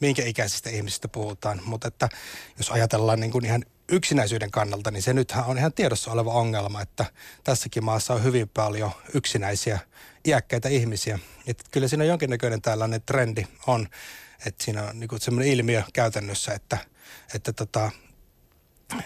minkä 0.00 0.22
ikäisistä 0.24 0.70
ihmisistä 0.70 1.08
puhutaan. 1.08 1.60
Mutta 1.64 1.88
että 1.88 2.08
jos 2.58 2.70
ajatellaan 2.70 3.20
niin 3.20 3.30
kuin 3.30 3.44
ihan 3.44 3.64
yksinäisyyden 3.88 4.50
kannalta, 4.50 4.90
niin 4.90 5.02
se 5.02 5.12
nythän 5.12 5.44
on 5.44 5.58
ihan 5.58 5.72
tiedossa 5.72 6.12
oleva 6.12 6.32
ongelma, 6.32 6.82
että 6.82 7.04
tässäkin 7.44 7.84
maassa 7.84 8.14
on 8.14 8.24
hyvin 8.24 8.48
paljon 8.48 8.90
yksinäisiä, 9.14 9.78
iäkkäitä 10.26 10.68
ihmisiä. 10.68 11.18
Että 11.46 11.64
kyllä 11.70 11.88
siinä 11.88 12.04
jonkinnäköinen 12.04 12.62
tällainen 12.62 13.02
trendi 13.02 13.46
on, 13.66 13.88
että 14.46 14.64
siinä 14.64 14.82
on 14.82 15.00
niin 15.00 15.10
semmoinen 15.20 15.52
ilmiö 15.52 15.82
käytännössä, 15.92 16.52
että, 16.52 16.78
että 17.34 17.52
tota, 17.52 17.90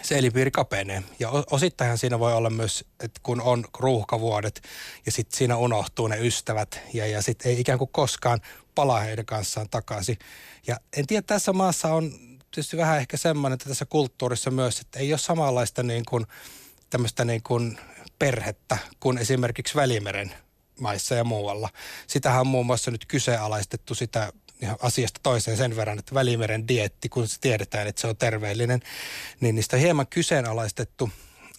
se 0.02 0.18
elipiiri 0.18 0.50
kapenee. 0.50 1.02
Ja 1.18 1.30
osittain 1.50 1.98
siinä 1.98 2.18
voi 2.18 2.34
olla 2.34 2.50
myös, 2.50 2.84
että 3.00 3.20
kun 3.22 3.40
on 3.40 3.64
ruuhkavuodet 3.78 4.62
ja 5.06 5.12
sitten 5.12 5.38
siinä 5.38 5.56
unohtuu 5.56 6.06
ne 6.06 6.26
ystävät 6.26 6.80
ja, 6.94 7.06
ja 7.06 7.22
sitten 7.22 7.52
ei 7.52 7.60
ikään 7.60 7.78
kuin 7.78 7.90
koskaan 7.92 8.40
palaa 8.74 9.00
heidän 9.00 9.26
kanssaan 9.26 9.68
takaisin. 9.70 10.18
Ja 10.66 10.76
en 10.96 11.06
tiedä, 11.06 11.22
tässä 11.26 11.52
maassa 11.52 11.88
on 11.88 12.12
tietysti 12.50 12.76
vähän 12.76 12.98
ehkä 12.98 13.16
semmoinen, 13.16 13.54
että 13.54 13.68
tässä 13.68 13.84
kulttuurissa 13.84 14.50
myös, 14.50 14.80
että 14.80 14.98
ei 14.98 15.12
ole 15.12 15.18
samanlaista 15.18 15.82
niin 15.82 16.04
kuin, 16.08 16.26
tämmöistä 16.90 17.24
niin 17.24 17.42
kuin 17.42 17.78
perhettä 18.18 18.78
kuin 19.00 19.18
esimerkiksi 19.18 19.74
Välimeren 19.74 20.34
maissa 20.80 21.14
ja 21.14 21.24
muualla. 21.24 21.68
Sitähän 22.06 22.40
on 22.40 22.46
muun 22.46 22.66
muassa 22.66 22.90
nyt 22.90 23.06
kyseenalaistettu 23.06 23.94
sitä 23.94 24.32
asiasta 24.82 25.20
toiseen 25.22 25.56
sen 25.56 25.76
verran, 25.76 25.98
että 25.98 26.14
Välimeren 26.14 26.68
dietti, 26.68 27.08
kun 27.08 27.28
se 27.28 27.40
tiedetään, 27.40 27.86
että 27.86 28.00
se 28.00 28.06
on 28.06 28.16
terveellinen, 28.16 28.80
niin 29.40 29.54
niistä 29.54 29.76
on 29.76 29.82
hieman 29.82 30.06
kyseenalaistettu 30.06 31.10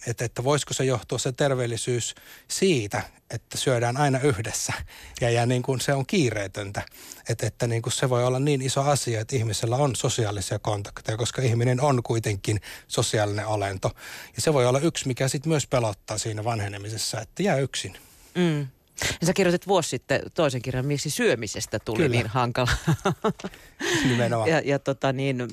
että, 0.06 0.24
että 0.24 0.44
voisiko 0.44 0.74
se 0.74 0.84
johtua 0.84 1.18
se 1.18 1.32
terveellisyys 1.32 2.14
siitä, 2.48 3.02
että 3.30 3.58
syödään 3.58 3.96
aina 3.96 4.20
yhdessä 4.20 4.72
ja, 5.20 5.30
ja 5.30 5.46
niin 5.46 5.62
kuin 5.62 5.80
se 5.80 5.94
on 5.94 6.06
kiireetöntä. 6.06 6.82
Että, 7.28 7.46
että 7.46 7.66
niin 7.66 7.82
kuin 7.82 7.92
se 7.92 8.10
voi 8.10 8.24
olla 8.24 8.38
niin 8.38 8.62
iso 8.62 8.80
asia, 8.80 9.20
että 9.20 9.36
ihmisellä 9.36 9.76
on 9.76 9.96
sosiaalisia 9.96 10.58
kontakteja, 10.58 11.16
koska 11.16 11.42
ihminen 11.42 11.80
on 11.80 12.02
kuitenkin 12.02 12.60
sosiaalinen 12.88 13.46
olento. 13.46 13.90
Ja 14.36 14.42
se 14.42 14.52
voi 14.52 14.66
olla 14.66 14.80
yksi, 14.80 15.06
mikä 15.06 15.28
sitten 15.28 15.50
myös 15.50 15.66
pelottaa 15.66 16.18
siinä 16.18 16.44
vanhenemisessa, 16.44 17.20
että 17.20 17.42
jää 17.42 17.56
yksin. 17.56 17.96
Mm. 18.34 18.66
Ja 19.20 19.26
sä 19.26 19.32
kirjoitit 19.32 19.66
vuosi 19.66 19.88
sitten 19.88 20.20
toisen 20.34 20.62
kirjan, 20.62 20.86
miksi 20.86 21.10
syömisestä 21.10 21.78
tuli 21.78 21.96
Kyllä. 21.96 22.10
niin 22.10 22.26
hankala. 22.26 22.70
Nimenomaan. 24.08 24.50
Ja, 24.50 24.60
ja 24.64 24.78
tota 24.78 25.12
niin, 25.12 25.48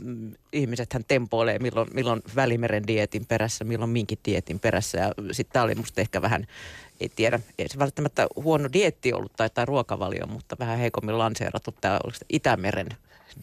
ihmisethän 0.54 1.06
tempoilee 1.08 1.60
milloin, 1.60 1.88
milloin 1.94 2.22
välimeren 2.36 2.88
dietin 2.88 3.26
perässä, 3.26 3.64
milloin 3.64 3.92
minkin 3.92 4.20
dietin 4.26 4.60
perässä. 4.60 4.98
Ja 4.98 5.14
sitten 5.32 5.54
tämä 5.54 5.66
oli 5.66 5.76
musta 5.76 6.02
ehkä 6.02 6.22
vähän, 6.22 6.48
ei 7.00 7.10
tiedä, 7.16 7.40
ei 7.58 7.70
se 7.70 7.80
välttämättä 7.80 8.28
huono 8.36 8.70
dietti 8.74 9.14
ollut 9.14 9.34
tai, 9.34 9.50
tai 9.50 9.66
ruokavalio, 9.66 10.28
mutta 10.28 10.56
vähän 10.60 10.78
heikommin 10.78 11.18
lanseerattu 11.18 11.76
tämä 11.82 12.00
Itämeren 12.30 12.90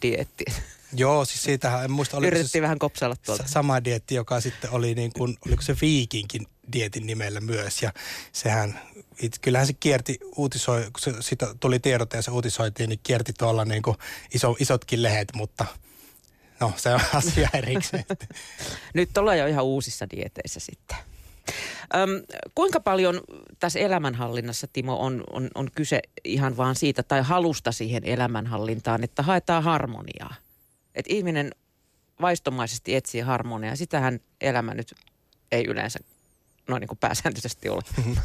dietti. 0.01 0.45
Joo, 0.93 1.25
siis 1.25 1.43
siitähän 1.43 1.83
en 1.83 1.91
muista. 1.91 2.17
Yritettiin 2.17 2.47
se 2.47 2.61
vähän 2.61 2.79
kopsailla 2.79 3.15
tuolta. 3.25 3.43
Sama 3.47 3.83
dietti, 3.83 4.15
joka 4.15 4.41
sitten 4.41 4.71
oli 4.71 4.95
niin 4.95 5.11
kuin, 5.17 5.37
oliko 5.45 5.61
se 5.61 5.75
viikinkin 5.81 6.47
dietin 6.73 7.07
nimellä 7.07 7.41
myös. 7.41 7.81
Ja 7.81 7.93
sehän, 8.31 8.79
it, 9.21 9.39
kyllähän 9.41 9.67
se 9.67 9.73
kierti, 9.73 10.19
uutisoi, 10.35 10.81
kun 10.81 10.99
se, 10.99 11.13
sitä 11.19 11.55
tuli 11.59 11.79
tiedote 11.79 12.17
ja 12.17 12.21
se 12.21 12.31
uutisoitiin, 12.31 12.89
niin 12.89 12.99
kierti 13.03 13.33
tuolla 13.33 13.65
niin 13.65 13.81
kuin 13.81 13.97
iso, 14.33 14.55
isotkin 14.59 15.03
lehet, 15.03 15.27
mutta 15.35 15.65
no 16.59 16.73
se 16.75 16.93
on 16.93 17.01
asia 17.13 17.49
erikseen. 17.53 18.05
Nyt 18.93 19.17
ollaan 19.17 19.37
jo 19.37 19.47
ihan 19.47 19.65
uusissa 19.65 20.09
dieteissä 20.09 20.59
sitten. 20.59 20.97
Öm, 21.95 22.09
kuinka 22.55 22.79
paljon 22.79 23.21
tässä 23.59 23.79
elämänhallinnassa, 23.79 24.67
Timo, 24.73 24.99
on, 24.99 25.23
on, 25.31 25.49
on 25.55 25.67
kyse 25.75 26.01
ihan 26.23 26.57
vaan 26.57 26.75
siitä 26.75 27.03
tai 27.03 27.21
halusta 27.21 27.71
siihen 27.71 28.03
elämänhallintaan, 28.05 29.03
että 29.03 29.23
haetaan 29.23 29.63
harmoniaa? 29.63 30.35
Että 30.95 31.13
ihminen 31.13 31.51
vaistomaisesti 32.21 32.95
etsii 32.95 33.21
harmoniaa. 33.21 33.75
Sitähän 33.75 34.19
elämä 34.41 34.73
nyt 34.73 34.93
ei 35.51 35.65
yleensä 35.67 35.99
noin 36.69 36.81
niin 36.81 36.87
kuin 36.87 36.97
pääsääntöisesti 36.97 37.69
ole. 37.69 37.81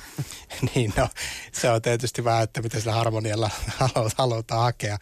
niin 0.74 0.92
no, 0.96 1.08
se 1.52 1.70
on 1.70 1.82
tietysti 1.82 2.24
vähän, 2.24 2.42
että 2.42 2.62
miten 2.62 2.80
sillä 2.80 2.94
harmonialla 2.94 3.50
halutaan 4.18 4.62
hakea. 4.62 4.98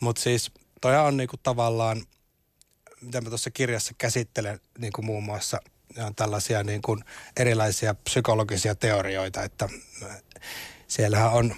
Mutta 0.00 0.22
siis 0.22 0.50
toi 0.80 0.96
on 0.96 1.16
niinku 1.16 1.36
tavallaan, 1.36 2.02
mitä 3.00 3.20
mä 3.20 3.28
tuossa 3.28 3.50
kirjassa 3.50 3.94
käsittelen 3.98 4.60
niin 4.78 4.92
kuin 4.92 5.04
muun 5.04 5.24
muassa 5.24 5.60
on 5.96 6.14
tällaisia 6.14 6.62
niin 6.62 6.82
kuin 6.82 7.04
erilaisia 7.36 7.94
psykologisia 7.94 8.74
teorioita, 8.74 9.42
että 9.42 9.68
siellähän 10.88 11.32
on, 11.32 11.54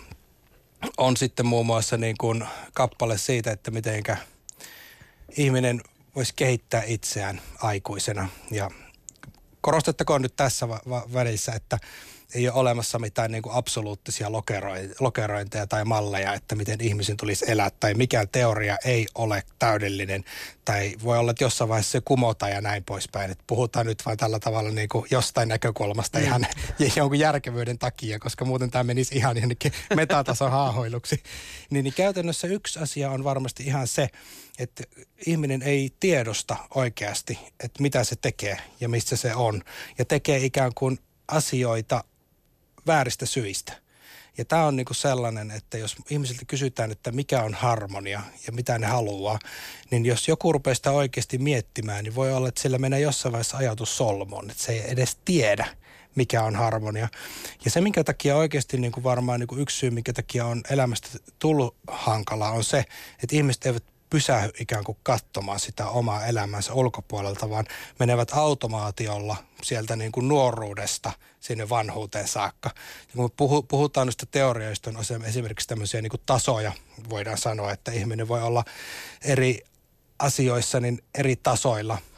on 0.96 1.16
sitten 1.16 1.46
muun 1.46 1.66
muassa 1.66 1.96
niin 1.96 2.16
kuin 2.20 2.44
kappale 2.74 3.18
siitä, 3.18 3.50
että 3.52 3.70
mitenkä 3.70 4.16
ihminen 5.36 5.80
voisi 6.16 6.34
kehittää 6.36 6.82
itseään 6.86 7.40
aikuisena 7.62 8.28
ja 8.50 8.70
korostettakoon 9.60 10.22
nyt 10.22 10.36
tässä 10.36 10.68
välissä, 11.12 11.52
että 11.52 11.78
ei 12.34 12.48
ole 12.48 12.60
olemassa 12.60 12.98
mitään 12.98 13.30
niin 13.30 13.42
kuin 13.42 13.54
absoluuttisia 13.54 14.32
lokerointeja 15.00 15.66
tai 15.66 15.84
malleja, 15.84 16.34
että 16.34 16.54
miten 16.54 16.80
ihmisen 16.80 17.16
tulisi 17.16 17.44
elää, 17.48 17.70
tai 17.80 17.94
mikään 17.94 18.28
teoria 18.28 18.76
ei 18.84 19.06
ole 19.14 19.42
täydellinen, 19.58 20.24
tai 20.64 20.94
voi 21.04 21.18
olla, 21.18 21.30
että 21.30 21.44
jossain 21.44 21.68
vaiheessa 21.68 21.92
se 21.92 22.00
kumota 22.04 22.48
ja 22.48 22.60
näin 22.60 22.84
poispäin. 22.84 23.30
Että 23.30 23.44
puhutaan 23.46 23.86
nyt 23.86 24.06
vain 24.06 24.18
tällä 24.18 24.38
tavalla 24.38 24.70
niin 24.70 24.88
kuin 24.88 25.06
jostain 25.10 25.48
näkökulmasta 25.48 26.18
mm. 26.18 26.24
ihan 26.24 26.46
jonkun 26.96 27.18
järkevyyden 27.18 27.78
takia, 27.78 28.18
koska 28.18 28.44
muuten 28.44 28.70
tämä 28.70 28.84
menisi 28.84 29.16
ihan 29.16 29.36
jonnekin 29.36 29.72
metatason 29.96 30.50
haahoiluksi. 30.50 31.22
Niin, 31.70 31.84
niin 31.84 31.94
käytännössä 31.94 32.46
yksi 32.46 32.78
asia 32.78 33.10
on 33.10 33.24
varmasti 33.24 33.62
ihan 33.62 33.86
se, 33.86 34.08
että 34.58 34.84
ihminen 35.26 35.62
ei 35.62 35.90
tiedosta 36.00 36.56
oikeasti, 36.74 37.38
että 37.64 37.82
mitä 37.82 38.04
se 38.04 38.16
tekee 38.16 38.56
ja 38.80 38.88
missä 38.88 39.16
se 39.16 39.34
on. 39.34 39.62
Ja 39.98 40.04
tekee 40.04 40.44
ikään 40.44 40.72
kuin 40.74 40.98
asioita 41.28 42.04
vääristä 42.90 43.26
syistä. 43.26 43.72
Ja 44.38 44.44
tämä 44.44 44.66
on 44.66 44.76
niinku 44.76 44.94
sellainen, 44.94 45.50
että 45.50 45.78
jos 45.78 45.96
ihmisiltä 46.10 46.44
kysytään, 46.46 46.90
että 46.90 47.12
mikä 47.12 47.42
on 47.42 47.54
harmonia 47.54 48.22
ja 48.46 48.52
mitä 48.52 48.78
ne 48.78 48.86
haluaa, 48.86 49.38
niin 49.90 50.06
jos 50.06 50.28
joku 50.28 50.52
rupeaa 50.52 50.74
sitä 50.74 50.90
oikeasti 50.90 51.38
miettimään, 51.38 52.04
niin 52.04 52.14
voi 52.14 52.32
olla, 52.32 52.48
että 52.48 52.60
sillä 52.60 52.78
menee 52.78 53.00
jossain 53.00 53.32
vaiheessa 53.32 53.56
ajatus 53.56 53.96
solmoon, 53.96 54.50
että 54.50 54.62
se 54.62 54.72
ei 54.72 54.90
edes 54.90 55.18
tiedä, 55.24 55.66
mikä 56.14 56.42
on 56.42 56.56
harmonia. 56.56 57.08
Ja 57.64 57.70
se, 57.70 57.80
minkä 57.80 58.04
takia 58.04 58.36
oikeasti 58.36 58.76
niin 58.76 58.92
kuin 58.92 59.04
varmaan 59.04 59.40
niin 59.40 59.48
kuin 59.48 59.60
yksi 59.60 59.78
syy, 59.78 59.90
minkä 59.90 60.12
takia 60.12 60.46
on 60.46 60.62
elämästä 60.70 61.08
tullut 61.38 61.76
hankalaa, 61.88 62.50
on 62.50 62.64
se, 62.64 62.84
että 63.22 63.36
ihmiset 63.36 63.66
eivät 63.66 63.84
pysähy 64.10 64.50
ikään 64.60 64.84
kuin 64.84 64.98
katsomaan 65.02 65.60
sitä 65.60 65.88
omaa 65.88 66.26
elämänsä 66.26 66.74
ulkopuolelta, 66.74 67.50
vaan 67.50 67.66
menevät 67.98 68.32
automaatiolla 68.32 69.36
sieltä 69.62 69.96
niin 69.96 70.12
kuin 70.12 70.28
nuoruudesta 70.28 71.12
sinne 71.40 71.68
vanhuuteen 71.68 72.28
saakka. 72.28 72.70
Ja 72.74 73.28
kun 73.36 73.66
puhutaan 73.68 74.06
näistä 74.06 74.26
teorioista, 74.30 74.90
on 74.90 75.24
esimerkiksi 75.24 75.68
tämmöisiä 75.68 76.02
niin 76.02 76.10
kuin 76.10 76.22
tasoja, 76.26 76.72
voidaan 77.10 77.38
sanoa, 77.38 77.72
että 77.72 77.92
ihminen 77.92 78.28
voi 78.28 78.42
olla 78.42 78.64
eri 79.24 79.60
asioissa 80.18 80.80
niin 80.80 80.98
eri 81.14 81.36
tasoilla– 81.36 81.98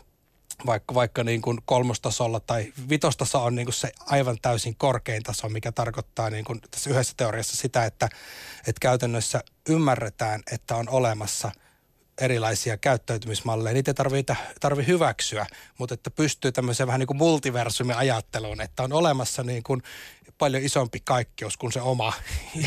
vaikka, 0.67 0.95
vaikka 0.95 1.25
niin 1.25 1.43
kuin 1.43 1.59
kolmostasolla 1.65 2.41
tai 2.41 2.73
vitostaso 2.89 3.45
on 3.45 3.55
niin 3.55 3.67
kuin 3.67 3.75
se 3.75 3.93
aivan 4.07 4.39
täysin 4.43 4.77
korkein 4.77 5.23
taso, 5.23 5.49
mikä 5.49 5.73
tarkoittaa 5.73 6.31
niin 6.31 6.45
kuin 6.45 6.61
tässä 6.71 6.91
yhdessä 6.91 7.15
teoriassa 7.17 7.57
sitä, 7.57 7.85
että, 7.85 8.09
että 8.59 8.81
käytännössä 8.81 9.45
ymmärretään, 9.69 10.43
että 10.53 10.77
on 10.77 10.89
olemassa– 10.89 11.53
erilaisia 12.21 12.76
käyttäytymismalleja. 12.76 13.75
Niitä 13.75 13.90
ei 13.90 13.95
tarvitse 13.95 14.37
tarvi 14.61 14.87
hyväksyä, 14.87 15.47
mutta 15.78 15.95
että 15.95 16.11
pystyy 16.11 16.52
tämmöiseen 16.52 16.87
vähän 16.87 16.99
niin 16.99 17.07
kuin 17.07 17.16
multiversumin 17.16 17.97
ajatteluun, 17.97 18.61
että 18.61 18.83
on 18.83 18.92
olemassa 18.92 19.42
niin 19.42 19.62
kuin 19.62 19.83
paljon 20.38 20.62
isompi 20.62 21.00
kaikkeus 21.04 21.57
kuin 21.57 21.73
se 21.73 21.81
oma, 21.81 22.12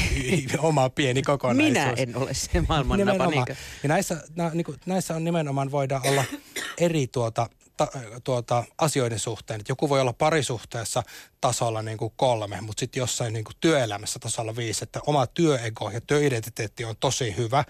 oma 0.57 0.89
pieni 0.89 1.21
kokonaisuus. 1.21 1.73
Minä 1.73 1.93
en 1.97 2.15
ole 2.15 2.33
se 2.33 2.61
maailman 2.69 2.99
napa. 2.99 3.45
Ja 3.83 3.89
näissä, 3.89 4.23
nä, 4.35 4.49
niin 4.49 4.65
kuin, 4.65 4.77
näissä 4.85 5.15
on 5.15 5.23
nimenomaan 5.23 5.71
voidaan 5.71 6.07
olla 6.07 6.23
eri 6.77 7.07
tuota, 7.07 7.49
ta, 7.77 7.87
tuota, 8.23 8.63
asioiden 8.77 9.19
suhteen. 9.19 9.61
Et 9.61 9.69
joku 9.69 9.89
voi 9.89 10.01
olla 10.01 10.13
parisuhteessa 10.13 11.03
tasolla 11.41 11.81
niin 11.81 11.97
kuin 11.97 12.13
kolme, 12.15 12.61
mutta 12.61 12.79
sitten 12.79 12.99
jossain 12.99 13.33
niin 13.33 13.43
kuin 13.43 13.55
työelämässä 13.59 14.19
tasolla 14.19 14.55
viisi, 14.55 14.83
että 14.83 14.99
oma 15.07 15.27
työego 15.27 15.89
ja 15.89 16.01
työidentiteetti 16.01 16.85
on 16.85 16.95
tosi 16.99 17.37
hyvä, 17.37 17.63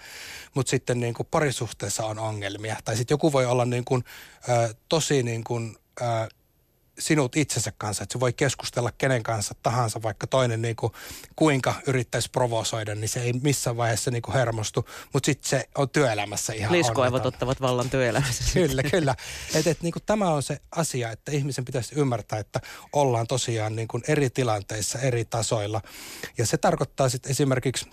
mutta 0.54 0.70
sitten 0.70 1.00
niin 1.00 1.14
kuin 1.14 1.28
parisuhteessa 1.30 2.04
on 2.06 2.18
ongelmia. 2.18 2.76
Tai 2.84 2.96
sitten 2.96 3.14
joku 3.14 3.32
voi 3.32 3.46
olla 3.46 3.64
niin 3.64 3.84
kuin, 3.84 4.04
ö, 4.48 4.74
tosi 4.88 5.22
niin 5.22 5.44
kuin, 5.44 5.76
ö, 6.00 6.04
sinut 6.98 7.36
itsensä 7.36 7.72
kanssa, 7.78 8.02
että 8.02 8.12
se 8.12 8.20
voi 8.20 8.32
keskustella 8.32 8.92
kenen 8.98 9.22
kanssa 9.22 9.54
tahansa, 9.62 10.02
vaikka 10.02 10.26
toinen 10.26 10.62
niin 10.62 10.76
kuin, 10.76 10.92
kuinka 11.36 11.74
yrittäisi 11.86 12.30
provosoida, 12.30 12.94
niin 12.94 13.08
se 13.08 13.22
ei 13.22 13.32
missään 13.32 13.76
vaiheessa 13.76 14.10
niin 14.10 14.22
kuin 14.22 14.34
hermostu, 14.34 14.88
mutta 15.12 15.26
sitten 15.26 15.48
se 15.48 15.68
on 15.74 15.90
työelämässä 15.90 16.52
ihan 16.52 16.72
Liskoaivot 16.72 17.26
ottavat 17.26 17.60
vallan 17.60 17.90
työelämässä. 17.90 18.44
kyllä, 18.54 18.82
kyllä. 18.82 19.14
Et, 19.54 19.66
et, 19.66 19.82
niin 19.82 19.92
kuin, 19.92 20.02
tämä 20.06 20.30
on 20.30 20.42
se 20.42 20.60
asia, 20.70 21.10
että 21.10 21.32
ihmisen 21.32 21.64
pitäisi 21.64 21.94
ymmärtää, 21.94 22.38
että 22.38 22.60
ollaan 22.92 23.26
tosiaan 23.26 23.76
niin 23.76 23.88
kuin 23.88 24.02
eri 24.08 24.30
tilanteissa, 24.30 24.98
eri 24.98 25.24
tasoilla. 25.24 25.82
Ja 26.38 26.46
se 26.46 26.56
tarkoittaa 26.56 27.08
sitten 27.08 27.30
esimerkiksi 27.30 27.86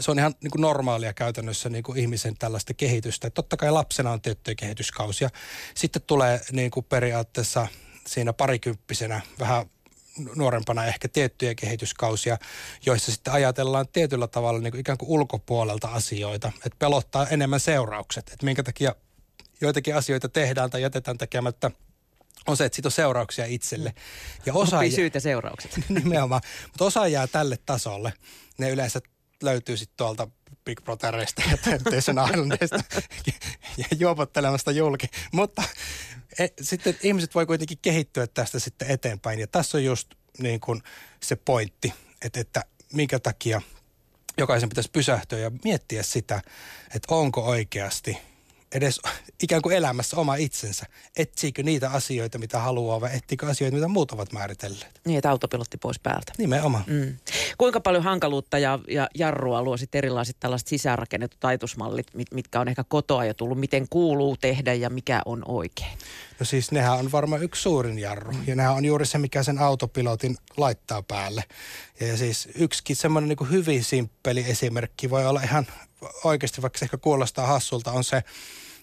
se 0.00 0.10
on 0.10 0.18
ihan 0.18 0.34
niin 0.42 0.50
kuin 0.50 0.62
normaalia 0.62 1.12
käytännössä 1.12 1.68
niin 1.68 1.82
kuin 1.82 1.98
ihmisen 1.98 2.34
tällaista 2.38 2.74
kehitystä. 2.74 3.30
Totta 3.30 3.56
kai 3.56 3.70
lapsena 3.70 4.10
on 4.10 4.20
tiettyjä 4.20 4.54
kehityskausia. 4.54 5.30
Sitten 5.74 6.02
tulee 6.02 6.40
niin 6.52 6.70
kuin 6.70 6.86
periaatteessa 6.88 7.66
siinä 8.08 8.32
parikymppisenä 8.32 9.20
vähän 9.38 9.66
nuorempana 10.36 10.84
ehkä 10.84 11.08
tiettyjä 11.08 11.54
kehityskausia, 11.54 12.38
joissa 12.86 13.12
sitten 13.12 13.32
ajatellaan 13.32 13.88
tietyllä 13.88 14.26
tavalla 14.26 14.60
niin 14.60 14.70
kuin 14.70 14.80
ikään 14.80 14.98
kuin 14.98 15.10
ulkopuolelta 15.10 15.88
asioita, 15.88 16.48
että 16.48 16.76
pelottaa 16.78 17.26
enemmän 17.26 17.60
seuraukset, 17.60 18.28
että 18.28 18.46
minkä 18.46 18.62
takia 18.62 18.94
joitakin 19.60 19.96
asioita 19.96 20.28
tehdään 20.28 20.70
tai 20.70 20.82
jätetään 20.82 21.18
tekemättä 21.18 21.70
on 22.46 22.56
se, 22.56 22.64
että 22.64 22.76
siitä 22.76 22.88
on 22.88 22.92
seurauksia 22.92 23.44
itselle. 23.44 23.94
Ja 24.46 24.54
osa 24.54 24.76
Oppii 24.76 24.90
syyt 24.90 25.12
seuraukset. 25.18 25.78
Nimenomaan. 25.88 26.40
Mutta 26.66 26.84
osa 26.84 27.08
jää 27.08 27.26
tälle 27.26 27.58
tasolle. 27.66 28.12
Ne 28.58 28.70
yleensä 28.70 29.00
löytyy 29.42 29.76
sitten 29.76 29.96
tuolta 29.96 30.28
Big 30.68 30.84
Brotherista 30.84 31.42
ja 31.50 31.56
Temptation 31.56 32.16
Islandista 32.30 32.78
ja 33.76 33.84
juopottelemasta 33.98 34.70
julki. 34.70 35.06
Mutta 35.32 35.62
e, 36.38 36.46
sitten 36.60 36.96
ihmiset 37.02 37.34
voi 37.34 37.46
kuitenkin 37.46 37.78
kehittyä 37.82 38.26
tästä 38.26 38.58
sitten 38.58 38.90
eteenpäin. 38.90 39.40
Ja 39.40 39.46
tässä 39.46 39.78
on 39.78 39.84
just 39.84 40.14
niin 40.38 40.60
kuin 40.60 40.82
se 41.22 41.36
pointti, 41.36 41.94
että, 42.22 42.40
että 42.40 42.64
minkä 42.92 43.18
takia 43.18 43.62
jokaisen 44.38 44.68
pitäisi 44.68 44.90
pysähtyä 44.90 45.38
ja 45.38 45.50
miettiä 45.64 46.02
sitä, 46.02 46.42
että 46.94 47.14
onko 47.14 47.44
oikeasti– 47.44 48.18
edes 48.74 49.00
ikään 49.42 49.62
kuin 49.62 49.76
elämässä 49.76 50.16
oma 50.16 50.34
itsensä. 50.34 50.86
Etsiikö 51.16 51.62
niitä 51.62 51.90
asioita, 51.90 52.38
mitä 52.38 52.58
haluaa 52.58 53.00
vai 53.00 53.16
etsikö 53.16 53.46
asioita, 53.46 53.74
mitä 53.74 53.88
muut 53.88 54.10
ovat 54.10 54.32
määritelleet? 54.32 55.00
Niin, 55.06 55.18
että 55.18 55.30
autopilotti 55.30 55.76
pois 55.76 55.98
päältä. 55.98 56.32
Nimenomaan. 56.38 56.84
Mm. 56.86 57.16
Kuinka 57.58 57.80
paljon 57.80 58.02
hankaluutta 58.02 58.58
ja, 58.58 58.78
ja 58.88 59.08
jarrua 59.14 59.62
luo 59.62 59.76
sitten 59.76 59.98
erilaiset 59.98 60.36
tällaiset 60.40 60.68
sisäänrakennetut 60.68 61.44
ajatusmallit, 61.44 62.06
mit, 62.14 62.28
mitkä 62.34 62.60
on 62.60 62.68
ehkä 62.68 62.84
kotoa 62.84 63.24
jo 63.24 63.34
tullut, 63.34 63.60
miten 63.60 63.86
kuuluu 63.90 64.36
tehdä 64.36 64.74
ja 64.74 64.90
mikä 64.90 65.22
on 65.24 65.42
oikein? 65.48 65.98
No 66.40 66.46
siis 66.46 66.72
nehän 66.72 66.98
on 66.98 67.12
varmaan 67.12 67.42
yksi 67.42 67.62
suurin 67.62 67.98
jarru 67.98 68.32
ja 68.46 68.56
nehän 68.56 68.74
on 68.74 68.84
juuri 68.84 69.06
se, 69.06 69.18
mikä 69.18 69.42
sen 69.42 69.58
autopilotin 69.58 70.36
laittaa 70.56 71.02
päälle. 71.02 71.44
Ja 72.00 72.16
siis 72.16 72.48
yksikin 72.54 72.96
semmoinen 72.96 73.28
niin 73.28 73.50
hyvin 73.50 73.84
simppeli 73.84 74.44
esimerkki 74.50 75.10
voi 75.10 75.26
olla 75.26 75.40
ihan 75.40 75.66
oikeasti, 76.24 76.62
vaikka 76.62 76.78
se 76.78 76.84
ehkä 76.84 76.98
kuulostaa 76.98 77.46
hassulta, 77.46 77.92
on 77.92 78.04
se, 78.04 78.22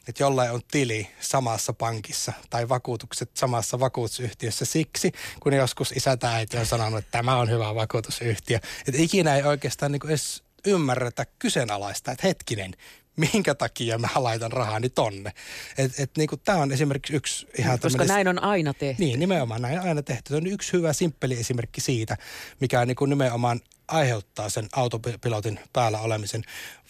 että 0.08 0.24
jollain 0.24 0.52
on 0.52 0.62
tili 0.72 1.08
samassa 1.20 1.74
pankissa 1.74 2.34
tai 2.50 2.70
vakuutukset 2.70 3.30
samassa 3.34 3.80
vakuutusyhtiössä 3.80 4.66
siksi, 4.66 5.12
kun 5.40 5.54
joskus 5.54 5.92
isä 5.92 6.18
tai 6.18 6.34
äiti 6.34 6.58
on 6.58 6.66
sanonut, 6.66 7.00
että 7.00 7.12
tämä 7.12 7.38
on 7.38 7.50
hyvä 7.50 7.76
vakuutusyhtiö. 7.76 8.60
Että 8.88 9.02
ikinä 9.02 9.36
ei 9.36 9.44
oikeastaan 9.44 9.92
niin 9.92 10.08
edes 10.08 10.44
ymmärretä 10.66 11.26
kyseenalaista, 11.40 12.12
että 12.12 12.28
hetkinen, 12.28 12.74
minkä 13.16 13.56
takia 13.56 13.98
mä 13.98 14.08
laitan 14.16 14.52
rahani 14.52 14.90
tonne. 14.90 15.32
Et, 15.78 16.00
et 16.00 16.12
niin 16.18 16.30
tämä 16.44 16.58
on 16.58 16.72
esimerkiksi 16.72 17.16
yksi 17.16 17.48
ihan 17.58 17.80
Koska 17.80 17.98
tämmönen, 17.98 18.16
näin 18.16 18.28
on 18.28 18.44
aina 18.44 18.74
tehty. 18.74 19.04
Niin, 19.04 19.20
nimenomaan 19.20 19.62
näin 19.62 19.80
on 19.80 19.88
aina 19.88 20.04
tehty. 20.04 20.30
Se 20.30 20.36
on 20.36 20.48
yksi 20.48 20.74
hyvä, 20.74 20.94
simppeli 20.94 21.40
esimerkki 21.40 21.82
siitä, 21.82 22.18
mikä 22.60 22.86
niin 22.86 22.96
kuin 22.96 23.10
nimenomaan 23.10 23.62
aiheuttaa 23.88 24.50
sen 24.50 24.68
autopilotin 24.76 25.60
päällä 25.74 26.00
olemisen. 26.00 26.44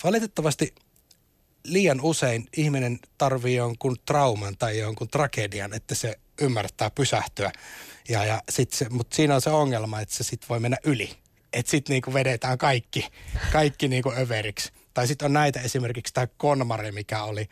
Valitettavasti 0.03 0.75
liian 1.63 2.01
usein 2.01 2.47
ihminen 2.57 2.99
tarvii 3.17 3.55
jonkun 3.55 3.97
trauman 4.05 4.57
tai 4.57 4.77
jonkun 4.79 5.07
tragedian, 5.07 5.73
että 5.73 5.95
se 5.95 6.19
ymmärtää 6.41 6.89
pysähtyä. 6.89 7.51
Ja, 8.09 8.25
ja 8.25 8.41
mutta 8.89 9.15
siinä 9.15 9.35
on 9.35 9.41
se 9.41 9.49
ongelma, 9.49 10.01
että 10.01 10.15
se 10.15 10.23
sitten 10.23 10.49
voi 10.49 10.59
mennä 10.59 10.77
yli. 10.83 11.17
Että 11.53 11.71
sitten 11.71 11.93
niinku 11.93 12.13
vedetään 12.13 12.57
kaikki, 12.57 13.07
kaikki 13.51 13.87
niinku 13.87 14.11
överiksi. 14.11 14.71
Tai 14.93 15.07
sitten 15.07 15.25
on 15.25 15.33
näitä 15.33 15.61
esimerkiksi 15.61 16.13
tämä 16.13 16.27
Konmari, 16.37 16.91
mikä 16.91 17.23
oli 17.23 17.49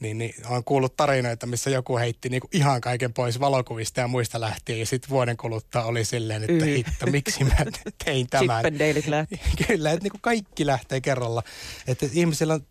niin, 0.00 0.18
niin 0.18 0.34
on 0.46 0.64
kuullut 0.64 0.96
tarinoita, 0.96 1.46
missä 1.46 1.70
joku 1.70 1.98
heitti 1.98 2.28
niin 2.28 2.40
kuin 2.40 2.50
ihan 2.52 2.80
kaiken 2.80 3.12
pois 3.12 3.40
valokuvista 3.40 4.00
ja 4.00 4.08
muista 4.08 4.40
lähtien. 4.40 4.78
Ja 4.78 4.86
sitten 4.86 5.10
vuoden 5.10 5.36
kuluttua 5.36 5.84
oli 5.84 6.04
silleen, 6.04 6.42
että 6.44 6.64
mm. 6.64 6.70
hitto, 6.70 7.06
miksi 7.06 7.44
mä 7.44 7.56
tein 8.04 8.26
tämän. 8.26 8.62
lähti. 9.06 9.40
Kyllä, 9.66 9.92
että 9.92 10.02
niin 10.02 10.10
kuin 10.10 10.20
kaikki 10.20 10.66
lähtee 10.66 11.00
kerralla. 11.00 11.42
Että 11.86 12.06
ihmisillä 12.12 12.54
on 12.54 12.66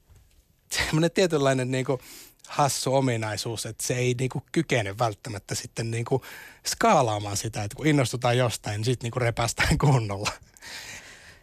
semmoinen 0.72 1.12
tietynlainen 1.12 1.72
niin 1.72 1.86
kuin 1.86 2.02
hassu 2.48 2.96
ominaisuus, 2.96 3.66
että 3.66 3.88
se 3.88 3.96
ei 3.96 4.16
niinku 4.20 4.44
kykene 4.52 4.98
välttämättä 4.98 5.56
sitten 5.56 5.92
niinku 5.92 6.22
skaalaamaan 6.66 7.38
sitä, 7.38 7.64
että 7.64 7.76
kun 7.76 7.88
innostutaan 7.88 8.38
jostain, 8.38 8.78
niin 8.78 8.86
sitten 8.86 9.06
niinku 9.06 9.20
repästään 9.20 9.78
kunnolla. 9.78 10.32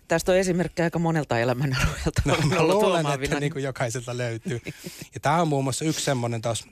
Tästä 0.08 0.32
on 0.32 0.38
esimerkki 0.38 0.82
aika 0.82 0.98
monelta 0.98 1.38
elämänalueelta. 1.38 2.22
No, 2.24 2.36
mä 2.36 2.62
luulen, 2.62 3.06
että 3.22 3.40
niin 3.40 3.52
kuin 3.52 3.62
jokaiselta 3.62 4.16
löytyy. 4.16 4.60
Ja 5.14 5.20
tämä 5.22 5.42
on 5.42 5.48
muun 5.48 5.64
muassa 5.64 5.84
yksi 5.84 6.04
semmoinen 6.04 6.42
taas, 6.42 6.64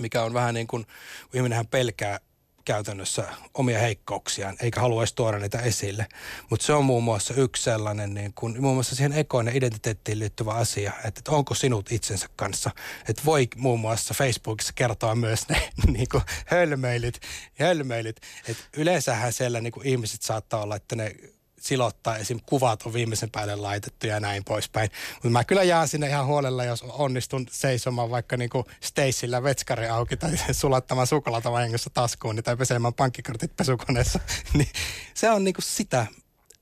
mikä 0.00 0.22
on 0.22 0.34
vähän 0.34 0.54
niin 0.54 0.66
kuin, 0.66 0.84
kun 0.84 0.94
ihminenhän 1.34 1.66
pelkää 1.66 2.20
käytännössä 2.64 3.28
omia 3.54 3.78
heikkouksiaan, 3.78 4.56
eikä 4.60 4.80
haluaisi 4.80 5.14
tuoda 5.14 5.38
niitä 5.38 5.58
esille. 5.58 6.06
Mutta 6.50 6.66
se 6.66 6.72
on 6.72 6.84
muun 6.84 7.04
muassa 7.04 7.34
yksi 7.34 7.62
sellainen, 7.62 8.14
niin 8.14 8.32
kun, 8.34 8.56
muun 8.60 8.74
muassa 8.74 8.96
siihen 8.96 9.12
ekoon 9.12 9.46
ja 9.46 9.52
identiteettiin 9.54 10.18
liittyvä 10.18 10.54
asia, 10.54 10.92
että, 10.96 11.08
että 11.08 11.32
onko 11.32 11.54
sinut 11.54 11.92
itsensä 11.92 12.28
kanssa. 12.36 12.70
Että 13.08 13.22
voi 13.24 13.48
muun 13.56 13.80
muassa 13.80 14.14
Facebookissa 14.14 14.72
kertoa 14.74 15.14
myös 15.14 15.48
ne 15.48 15.70
niin 15.92 16.08
kuin 16.10 16.22
hölmöilyt, 16.46 17.20
hölmöilyt. 17.58 18.20
Että 18.48 18.62
yleensähän 18.76 19.32
siellä 19.32 19.60
niin 19.60 19.72
kuin 19.72 19.86
ihmiset 19.86 20.22
saattaa 20.22 20.62
olla, 20.62 20.76
että 20.76 20.96
ne 20.96 21.14
silottaa, 21.62 22.16
esim. 22.16 22.40
kuvat 22.46 22.82
on 22.82 22.92
viimeisen 22.92 23.30
päälle 23.30 23.56
laitettu 23.56 24.06
ja 24.06 24.20
näin 24.20 24.44
poispäin. 24.44 24.90
Mutta 25.14 25.28
mä 25.28 25.44
kyllä 25.44 25.62
jaan 25.62 25.88
sinne 25.88 26.08
ihan 26.08 26.26
huolella, 26.26 26.64
jos 26.64 26.82
onnistun 26.88 27.46
seisomaan 27.50 28.10
vaikka 28.10 28.36
niinku 28.36 28.64
Stacyllä 28.80 29.42
vetskari 29.42 29.88
auki 29.88 30.16
tai 30.16 30.30
sulattamaan 30.52 31.06
suklaata 31.06 31.52
vahingossa 31.52 31.90
taskuun 31.90 32.36
niin 32.36 32.44
tai 32.44 32.56
pesemään 32.56 32.94
pankkikortit 32.94 33.56
pesukoneessa. 33.56 34.20
niin 34.58 34.70
se 35.14 35.30
on 35.30 35.44
niinku 35.44 35.60
sitä 35.60 36.06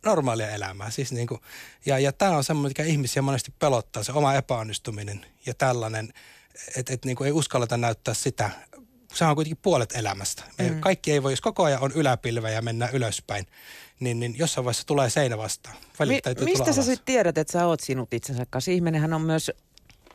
normaalia 0.05 0.51
elämää. 0.51 0.91
Siis 0.91 1.13
niinku, 1.13 1.41
ja, 1.87 1.99
ja 1.99 2.13
tämä 2.13 2.37
on 2.37 2.45
semmoinen, 2.45 2.71
mikä 2.71 2.85
ihmisiä 2.85 3.23
monesti 3.23 3.55
pelottaa, 3.59 4.03
se 4.03 4.13
oma 4.13 4.35
epäonnistuminen 4.35 5.27
ja 5.47 5.55
tällainen, 5.55 6.13
että 6.77 6.95
et 6.95 7.05
niinku 7.05 7.25
ei 7.25 7.33
uskalleta 7.33 7.77
näyttää 7.77 8.15
sitä 8.15 8.51
se 9.15 9.25
on 9.25 9.35
kuitenkin 9.35 9.63
puolet 9.63 9.93
elämästä. 9.97 10.43
Mm. 10.59 10.81
Kaikki 10.81 11.13
ei 11.13 11.23
voi, 11.23 11.33
jos 11.33 11.41
koko 11.41 11.65
ajan 11.65 11.83
on 11.83 11.93
yläpilve 11.93 12.53
ja 12.53 12.63
mennään 12.63 12.95
ylöspäin, 12.95 13.47
niin, 14.01 14.21
niin 14.21 14.35
jossain 14.39 14.65
vaiheessa 14.65 14.87
tulee 14.87 15.11
seinä 15.11 15.39
vastaan. 15.39 15.77
Mi- 15.99 16.45
mistä 16.45 16.73
sä 16.73 16.83
sitten 16.83 17.05
tiedät, 17.05 17.39
että 17.39 17.53
sä 17.53 17.67
oot 17.67 17.81
sinut 17.81 18.15
itsensä 18.15 18.47
kanssa? 18.51 18.71
Ihminenhän 18.71 19.13
on 19.13 19.23
myös 19.23 19.51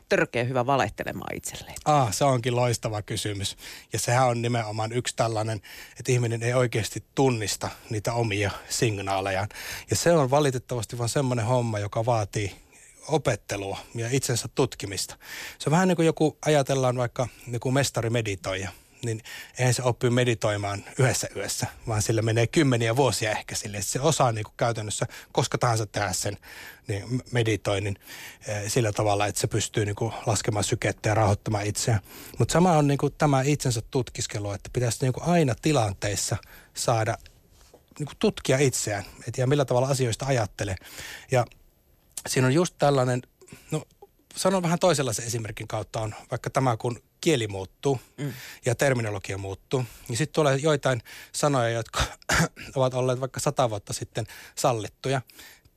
törkeä 0.08 0.44
hyvä 0.44 0.66
valehtelemaan 0.66 1.36
itselleen. 1.36 1.76
Ah, 1.84 2.14
se 2.14 2.24
onkin 2.24 2.56
loistava 2.56 3.02
kysymys. 3.02 3.56
Ja 3.92 3.98
sehän 3.98 4.26
on 4.26 4.42
nimenomaan 4.42 4.92
yksi 4.92 5.16
tällainen, 5.16 5.60
että 5.98 6.12
ihminen 6.12 6.42
ei 6.42 6.54
oikeasti 6.54 7.04
tunnista 7.14 7.68
niitä 7.90 8.12
omia 8.12 8.50
signaalejaan. 8.68 9.48
Ja 9.90 9.96
se 9.96 10.12
on 10.12 10.30
valitettavasti 10.30 10.98
vaan 10.98 11.08
semmoinen 11.08 11.46
homma, 11.46 11.78
joka 11.78 12.06
vaatii 12.06 12.56
opettelua 13.08 13.78
ja 13.94 14.08
itsensä 14.10 14.48
tutkimista. 14.54 15.16
Se 15.58 15.68
on 15.68 15.70
vähän 15.70 15.88
niin 15.88 15.96
kuin 15.96 16.06
joku, 16.06 16.38
ajatellaan 16.46 16.96
vaikka 16.96 17.28
joku 17.52 17.70
mestari 17.70 18.10
meditoija– 18.10 18.70
niin 19.06 19.22
eihän 19.58 19.74
se 19.74 19.82
oppi 19.82 20.10
meditoimaan 20.10 20.84
yhdessä 20.98 21.28
yössä, 21.36 21.66
vaan 21.88 22.02
sillä 22.02 22.22
menee 22.22 22.46
kymmeniä 22.46 22.96
vuosia 22.96 23.30
ehkä 23.30 23.54
sille. 23.54 23.82
Se 23.82 24.00
osaa 24.00 24.32
niin 24.32 24.44
kuin 24.44 24.54
käytännössä 24.56 25.06
koska 25.32 25.58
tahansa 25.58 25.86
tehdä 25.86 26.12
sen 26.12 26.36
niin 26.88 27.22
meditoinnin 27.32 27.98
eh, 28.46 28.72
sillä 28.72 28.92
tavalla, 28.92 29.26
että 29.26 29.40
se 29.40 29.46
pystyy 29.46 29.84
niin 29.84 29.96
kuin 29.96 30.12
laskemaan 30.26 30.64
sykettä 30.64 31.08
ja 31.08 31.14
rahoittamaan 31.14 31.66
itseään. 31.66 32.00
Mutta 32.38 32.52
sama 32.52 32.72
on 32.72 32.86
niin 32.86 32.98
kuin 32.98 33.14
tämä 33.18 33.42
itsensä 33.42 33.80
tutkiskelu, 33.90 34.52
että 34.52 34.70
pitäisi 34.72 34.98
niin 35.00 35.12
kuin 35.12 35.24
aina 35.24 35.54
tilanteissa 35.62 36.36
saada 36.74 37.18
niin 37.98 38.06
kuin 38.06 38.16
tutkia 38.18 38.58
itseään, 38.58 39.04
et 39.28 39.38
ja 39.38 39.46
millä 39.46 39.64
tavalla 39.64 39.88
asioista 39.88 40.26
ajattelee. 40.26 40.76
Ja 41.30 41.44
siinä 42.26 42.46
on 42.46 42.54
just 42.54 42.74
tällainen, 42.78 43.22
no 43.70 43.82
sanon 44.36 44.62
vähän 44.62 44.78
toisenlaisen 44.78 45.26
esimerkin 45.26 45.68
kautta 45.68 46.00
on 46.00 46.14
vaikka 46.30 46.50
tämä, 46.50 46.76
kun 46.76 47.02
kieli 47.26 47.48
muuttuu 47.48 48.00
mm. 48.18 48.32
ja 48.66 48.74
terminologia 48.74 49.38
muuttuu. 49.38 49.84
niin 50.08 50.16
sitten 50.16 50.34
tulee 50.34 50.56
joitain 50.56 51.02
sanoja, 51.32 51.70
jotka 51.70 52.00
ovat 52.76 52.94
olleet 52.94 53.20
vaikka 53.20 53.40
sata 53.40 53.70
vuotta 53.70 53.92
sitten 53.92 54.26
sallittuja 54.54 55.20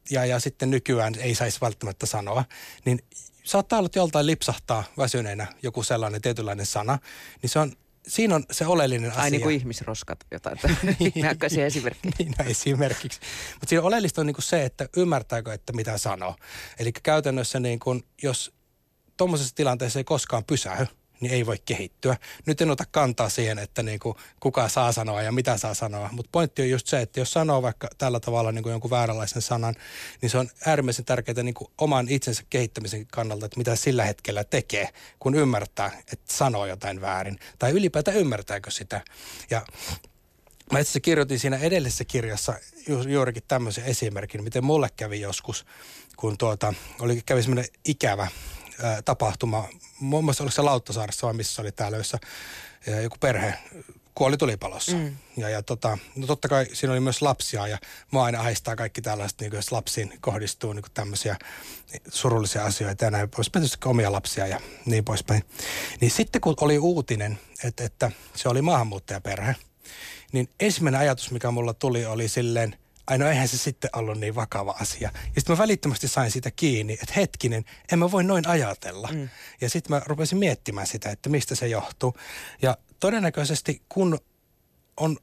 ja, 0.09 0.25
ja 0.25 0.39
sitten 0.39 0.69
nykyään 0.69 1.15
ei 1.19 1.35
saisi 1.35 1.61
välttämättä 1.61 2.05
sanoa. 2.05 2.45
Niin 2.85 2.99
saattaa 3.43 3.79
olla, 3.79 3.85
että 3.85 3.99
joltain 3.99 4.25
lipsahtaa 4.25 4.83
väsyneenä 4.97 5.47
joku 5.63 5.83
sellainen 5.83 6.21
tietynlainen 6.21 6.65
sana, 6.65 6.99
niin 7.41 7.49
se 7.49 7.59
on 7.59 7.73
siinä 8.07 8.35
on 8.35 8.43
se 8.51 8.65
oleellinen 8.65 9.11
asia. 9.11 9.21
Ai 9.21 9.31
niin 9.31 9.41
kuin 9.41 9.55
ihmisroskat, 9.55 10.19
jotain 10.31 10.57
näköisiä 11.15 11.65
esimerkkejä. 11.65 12.13
niin, 12.19 12.33
no 12.39 12.45
esimerkiksi. 12.45 13.19
Mutta 13.53 13.69
siinä 13.69 13.83
oleellista 13.83 14.21
on 14.21 14.27
niin 14.27 14.35
kuin 14.35 14.43
se, 14.43 14.65
että 14.65 14.89
ymmärtääkö, 14.97 15.53
että 15.53 15.73
mitä 15.73 15.97
sanoo. 15.97 16.35
Eli 16.79 16.91
käytännössä 16.91 17.59
niin 17.59 17.79
kuin, 17.79 18.03
jos 18.23 18.53
tuommoisessa 19.17 19.55
tilanteessa 19.55 19.99
ei 19.99 20.03
koskaan 20.03 20.43
pysähy, 20.43 20.85
niin 21.21 21.33
ei 21.33 21.45
voi 21.45 21.57
kehittyä. 21.65 22.17
Nyt 22.45 22.61
en 22.61 22.71
ota 22.71 22.83
kantaa 22.91 23.29
siihen, 23.29 23.59
että 23.59 23.83
niin 23.83 23.99
kuin 23.99 24.15
kuka 24.39 24.69
saa 24.69 24.91
sanoa 24.91 25.21
ja 25.21 25.31
mitä 25.31 25.57
saa 25.57 25.73
sanoa, 25.73 26.09
mutta 26.11 26.29
pointti 26.31 26.61
on 26.61 26.69
just 26.69 26.87
se, 26.87 27.01
että 27.01 27.19
jos 27.19 27.31
sanoo 27.31 27.61
vaikka 27.61 27.87
tällä 27.97 28.19
tavalla 28.19 28.51
niin 28.51 28.63
kuin 28.63 28.71
jonkun 28.71 28.91
vääränlaisen 28.91 29.41
sanan, 29.41 29.75
niin 30.21 30.29
se 30.29 30.37
on 30.37 30.49
äärimmäisen 30.65 31.05
tärkeää 31.05 31.43
niin 31.43 31.53
kuin 31.53 31.71
oman 31.77 32.09
itsensä 32.09 32.43
kehittämisen 32.49 33.07
kannalta, 33.07 33.45
että 33.45 33.57
mitä 33.57 33.75
sillä 33.75 34.05
hetkellä 34.05 34.43
tekee, 34.43 34.89
kun 35.19 35.35
ymmärtää, 35.35 35.91
että 36.13 36.33
sanoo 36.33 36.65
jotain 36.65 37.01
väärin. 37.01 37.39
Tai 37.59 37.71
ylipäätään 37.71 38.17
ymmärtääkö 38.17 38.71
sitä. 38.71 39.01
Ja 39.49 39.65
Mä 40.71 40.79
itse 40.79 40.99
kirjoitin 40.99 41.39
siinä 41.39 41.57
edellisessä 41.57 42.05
kirjassa 42.05 42.53
ju- 42.87 43.07
juurikin 43.07 43.43
tämmöisen 43.47 43.83
esimerkin, 43.83 44.43
miten 44.43 44.63
mulle 44.63 44.89
kävi 44.95 45.21
joskus, 45.21 45.65
kun 46.15 46.37
tuota, 46.37 46.73
oli, 46.99 47.21
kävi 47.25 47.41
semmoinen 47.41 47.65
ikävä 47.85 48.27
ää, 48.83 49.01
tapahtuma. 49.01 49.67
Muun 49.99 50.23
muassa 50.23 50.43
oliko 50.43 50.55
se 50.55 50.61
Lauttasaaressa 50.61 51.27
vai 51.27 51.33
missä 51.33 51.61
oli 51.61 51.71
täällä, 51.71 51.97
jossa 51.97 52.17
joku 53.03 53.17
perhe 53.19 53.53
kuoli 54.15 54.37
tulipalossa. 54.37 54.97
Mm. 54.97 55.15
Ja, 55.37 55.49
ja 55.49 55.63
tota, 55.63 55.97
no 56.15 56.27
totta 56.27 56.47
kai 56.47 56.65
siinä 56.73 56.91
oli 56.93 56.99
myös 56.99 57.21
lapsia 57.21 57.67
ja 57.67 57.77
mua 58.11 58.23
aina 58.23 58.39
ahistaa 58.39 58.75
kaikki 58.75 59.01
tällaiset, 59.01 59.41
niin 59.41 59.53
jos 59.53 59.71
lapsiin 59.71 60.13
kohdistuu 60.21 60.73
niin 60.73 60.85
tämmöisiä 60.93 61.35
surullisia 62.09 62.65
asioita 62.65 63.05
ja 63.05 63.11
näin 63.11 63.29
pois, 63.29 63.49
tietysti 63.49 63.77
omia 63.85 64.11
lapsia 64.11 64.47
ja 64.47 64.59
niin 64.85 65.05
poispäin. 65.05 65.43
Niin 66.01 66.11
sitten 66.11 66.41
kun 66.41 66.55
oli 66.61 66.79
uutinen, 66.79 67.39
että, 67.63 67.83
että 67.83 68.11
se 68.35 68.49
oli 68.49 68.61
maahanmuuttajaperhe, 68.61 69.55
niin 70.31 70.49
ensimmäinen 70.59 71.01
ajatus, 71.01 71.31
mikä 71.31 71.51
mulla 71.51 71.73
tuli, 71.73 72.05
oli 72.05 72.27
silleen– 72.27 72.75
ai 73.09 73.17
no 73.17 73.29
eihän 73.29 73.47
se 73.47 73.57
sitten 73.57 73.89
ollut 73.95 74.17
niin 74.17 74.35
vakava 74.35 74.75
asia. 74.79 75.11
Ja 75.13 75.41
sitten 75.41 75.55
mä 75.55 75.57
välittömästi 75.57 76.07
sain 76.07 76.31
sitä 76.31 76.51
kiinni, 76.51 76.93
että 76.93 77.13
hetkinen, 77.15 77.65
en 77.91 77.99
mä 77.99 78.11
voi 78.11 78.23
noin 78.23 78.47
ajatella. 78.47 79.09
Mm. 79.11 79.29
Ja 79.61 79.69
sitten 79.69 79.95
mä 79.95 80.01
rupesin 80.05 80.37
miettimään 80.37 80.87
sitä, 80.87 81.09
että 81.09 81.29
mistä 81.29 81.55
se 81.55 81.67
johtuu. 81.67 82.17
Ja 82.61 82.77
todennäköisesti 82.99 83.81
kun 83.89 84.19
on 84.97 85.17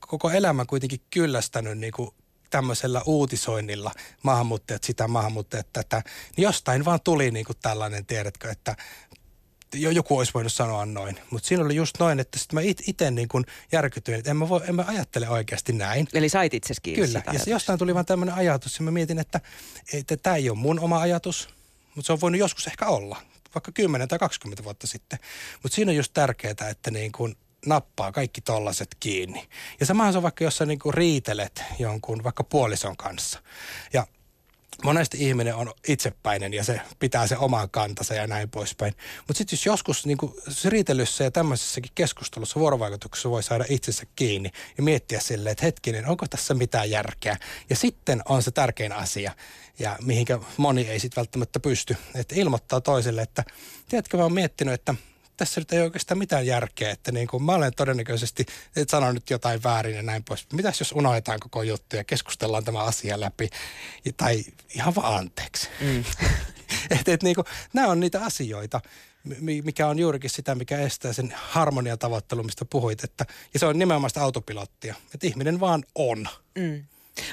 koko 0.00 0.30
elämä 0.30 0.64
kuitenkin 0.64 1.00
kyllästänyt 1.10 1.78
niin 1.78 1.92
kuin 1.92 2.10
tämmöisellä 2.50 3.02
uutisoinnilla, 3.06 3.92
maahanmuuttajat 4.22 4.84
sitä, 4.84 5.08
maahanmuuttajat 5.08 5.72
tätä, 5.72 6.02
niin 6.36 6.42
jostain 6.42 6.84
vaan 6.84 7.00
tuli 7.04 7.30
niin 7.30 7.46
kuin 7.46 7.56
tällainen, 7.62 8.06
tiedätkö, 8.06 8.50
että 8.50 8.76
jo 9.74 9.90
joku 9.90 10.18
olisi 10.18 10.34
voinut 10.34 10.52
sanoa 10.52 10.86
noin. 10.86 11.18
Mutta 11.30 11.48
siinä 11.48 11.64
oli 11.64 11.76
just 11.76 11.98
noin, 11.98 12.20
että 12.20 12.38
sitten 12.38 12.54
mä 12.54 12.60
itse 12.86 13.10
niin 13.10 13.28
kuin 13.28 13.44
järkytyin, 13.72 14.18
että 14.18 14.30
en 14.30 14.36
mä, 14.36 14.48
voi, 14.48 14.60
en 14.68 14.74
mä 14.74 14.84
ajattele 14.86 15.28
oikeasti 15.28 15.72
näin. 15.72 16.08
Eli 16.12 16.28
sait 16.28 16.54
itse 16.54 16.74
kiinni 16.82 17.06
Kyllä, 17.06 17.22
ja 17.32 17.40
jostain 17.46 17.78
tuli 17.78 17.94
vaan 17.94 18.06
tämmöinen 18.06 18.34
ajatus, 18.34 18.78
ja 18.78 18.84
mä 18.84 18.90
mietin, 18.90 19.18
että 19.18 19.40
tämä 20.22 20.36
ei 20.36 20.50
ole 20.50 20.58
mun 20.58 20.80
oma 20.80 21.00
ajatus, 21.00 21.48
mutta 21.94 22.06
se 22.06 22.12
on 22.12 22.20
voinut 22.20 22.38
joskus 22.38 22.66
ehkä 22.66 22.86
olla, 22.86 23.22
vaikka 23.54 23.72
10 23.72 24.08
tai 24.08 24.18
20 24.18 24.64
vuotta 24.64 24.86
sitten. 24.86 25.18
Mutta 25.62 25.74
siinä 25.74 25.90
on 25.90 25.96
just 25.96 26.12
tärkeää, 26.14 26.68
että 26.70 26.90
niin 26.90 27.12
kuin 27.12 27.36
nappaa 27.66 28.12
kaikki 28.12 28.40
tollaset 28.40 28.96
kiinni. 29.00 29.48
Ja 29.80 29.86
samahan 29.86 30.12
se 30.12 30.16
on 30.16 30.22
vaikka, 30.22 30.44
jos 30.44 30.56
sä 30.56 30.66
niin 30.66 30.78
kuin 30.78 30.94
riitelet 30.94 31.64
jonkun 31.78 32.24
vaikka 32.24 32.44
puolison 32.44 32.96
kanssa. 32.96 33.42
Ja 33.92 34.06
monesti 34.84 35.28
ihminen 35.28 35.54
on 35.54 35.72
itsepäinen 35.88 36.54
ja 36.54 36.64
se 36.64 36.80
pitää 36.98 37.26
se 37.26 37.36
oman 37.36 37.70
kantansa 37.70 38.14
ja 38.14 38.26
näin 38.26 38.50
poispäin. 38.50 38.94
Mutta 39.18 39.38
sitten 39.38 39.56
jos 39.56 39.66
joskus 39.66 40.06
niin 40.06 40.18
riitelyssä 40.64 41.24
ja 41.24 41.30
tämmöisessäkin 41.30 41.92
keskustelussa, 41.94 42.60
vuorovaikutuksessa 42.60 43.30
voi 43.30 43.42
saada 43.42 43.64
itsensä 43.68 44.06
kiinni 44.16 44.50
ja 44.76 44.82
miettiä 44.82 45.20
silleen, 45.20 45.52
että 45.52 45.66
hetkinen, 45.66 46.06
onko 46.06 46.26
tässä 46.30 46.54
mitään 46.54 46.90
järkeä. 46.90 47.36
Ja 47.70 47.76
sitten 47.76 48.22
on 48.28 48.42
se 48.42 48.50
tärkein 48.50 48.92
asia 48.92 49.32
ja 49.78 49.96
mihinkä 50.02 50.38
moni 50.56 50.88
ei 50.88 51.00
sitten 51.00 51.20
välttämättä 51.20 51.60
pysty. 51.60 51.96
Että 52.14 52.34
ilmoittaa 52.34 52.80
toiselle, 52.80 53.22
että 53.22 53.44
tiedätkö 53.88 54.16
mä 54.16 54.22
oon 54.22 54.32
miettinyt, 54.32 54.74
että– 54.74 54.94
tässä 55.36 55.60
nyt 55.60 55.72
ei 55.72 55.80
oikeastaan 55.80 56.18
mitään 56.18 56.46
järkeä, 56.46 56.90
että 56.90 57.12
niin 57.12 57.28
kuin 57.28 57.42
mä 57.42 57.54
olen 57.54 57.72
todennäköisesti 57.76 58.46
et 58.76 58.88
sanonut 58.88 59.30
jotain 59.30 59.62
väärin 59.62 59.96
ja 59.96 60.02
näin 60.02 60.24
pois. 60.24 60.46
Mitäs 60.52 60.80
jos 60.80 60.92
unohdetaan 60.92 61.40
koko 61.40 61.62
juttu 61.62 61.96
ja 61.96 62.04
keskustellaan 62.04 62.64
tämä 62.64 62.82
asia 62.82 63.20
läpi 63.20 63.50
tai 64.16 64.44
ihan 64.74 64.94
vaan 64.94 65.16
anteeksi. 65.16 65.68
Mm. 65.80 66.04
et, 67.00 67.08
et, 67.08 67.22
niin 67.22 67.34
kuin, 67.34 67.44
nämä 67.72 67.88
on 67.88 68.00
niitä 68.00 68.24
asioita, 68.24 68.80
mikä 69.64 69.86
on 69.86 69.98
juurikin 69.98 70.30
sitä, 70.30 70.54
mikä 70.54 70.78
estää 70.78 71.12
sen 71.12 71.34
harmoniatavoittelun, 71.36 72.46
mistä 72.46 72.64
puhuit. 72.64 73.04
Että, 73.04 73.26
ja 73.54 73.60
se 73.60 73.66
on 73.66 73.78
nimenomaan 73.78 74.10
sitä 74.10 74.22
autopilottia, 74.22 74.94
että 75.14 75.26
ihminen 75.26 75.60
vaan 75.60 75.84
on. 75.94 76.28
Mm. 76.58 76.84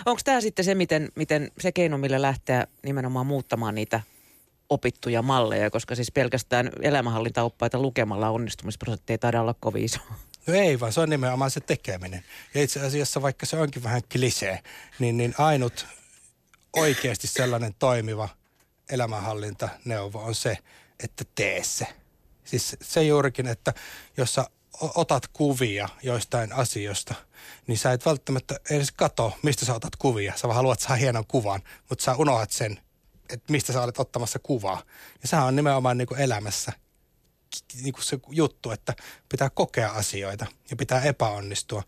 Onko 0.06 0.22
tämä 0.24 0.42
sitten 0.42 0.66
se, 0.66 0.76
miten, 0.76 1.10
miten 1.16 1.52
se 1.60 1.72
keino, 1.72 1.98
millä 1.98 2.22
lähteä 2.22 2.68
nimenomaan 2.84 3.26
muuttamaan 3.26 3.76
niitä 3.76 4.02
opittuja 4.70 5.22
malleja, 5.22 5.72
koska 5.72 5.96
siis 5.96 6.12
pelkästään 6.12 6.70
elämänhallintaoppaita 6.82 7.80
lukemalla 7.80 8.30
onnistumisprosentti 8.30 9.14
ei 9.14 9.18
taida 9.18 9.42
olla 9.42 9.56
kovin 9.60 9.84
iso. 9.84 10.00
No 10.48 10.54
ei 10.54 10.80
vaan, 10.80 10.94
se 10.94 11.02
on 11.02 11.10
nimenomaan 11.10 11.52
se 11.52 11.60
tekeminen. 11.60 12.24
Ja 12.54 12.64
itse 12.64 12.80
asiassa 12.80 13.22
vaikka 13.22 13.46
se 13.46 13.58
onkin 13.58 13.84
vähän 13.84 14.02
klisee, 14.12 14.60
niin, 15.00 15.18
niin 15.18 15.36
ainut 15.38 15.86
oikeasti 16.76 17.28
sellainen 17.28 17.74
toimiva 17.80 18.30
elämänhallintaneuvo 18.90 20.20
on 20.20 20.36
se, 20.36 20.58
että 21.04 21.24
tee 21.36 21.64
se. 21.64 21.88
Siis 22.44 22.76
se 22.82 23.04
juurikin, 23.04 23.48
että 23.48 23.74
jos 24.18 24.34
sä 24.34 24.46
otat 24.82 25.28
kuvia 25.28 25.90
joistain 26.04 26.54
asioista, 26.54 27.16
niin 27.68 27.78
sä 27.78 27.92
et 27.92 28.06
välttämättä 28.06 28.60
edes 28.70 28.92
kato, 28.92 29.38
mistä 29.42 29.66
sä 29.66 29.76
otat 29.76 29.96
kuvia. 29.96 30.34
Sä 30.36 30.48
vaan 30.48 30.56
haluat 30.56 30.80
saada 30.80 30.96
hienon 30.96 31.28
kuvan, 31.28 31.62
mutta 31.90 32.04
sä 32.04 32.16
unohdat 32.16 32.52
sen, 32.52 32.80
että 33.34 33.52
mistä 33.52 33.74
sä 33.74 33.82
olet 33.82 34.00
ottamassa 34.00 34.40
kuvaa. 34.40 34.84
Ja 35.22 35.28
sehän 35.28 35.46
on 35.46 35.56
nimenomaan 35.56 35.98
niin 35.98 36.08
kuin 36.08 36.20
elämässä 36.20 36.72
niin 37.82 37.94
kuin 37.94 38.04
se 38.04 38.20
juttu, 38.30 38.72
että 38.72 38.94
pitää 39.30 39.50
kokea 39.50 39.92
asioita 39.92 40.46
ja 40.70 40.76
pitää 40.76 41.02
epäonnistua. 41.02 41.84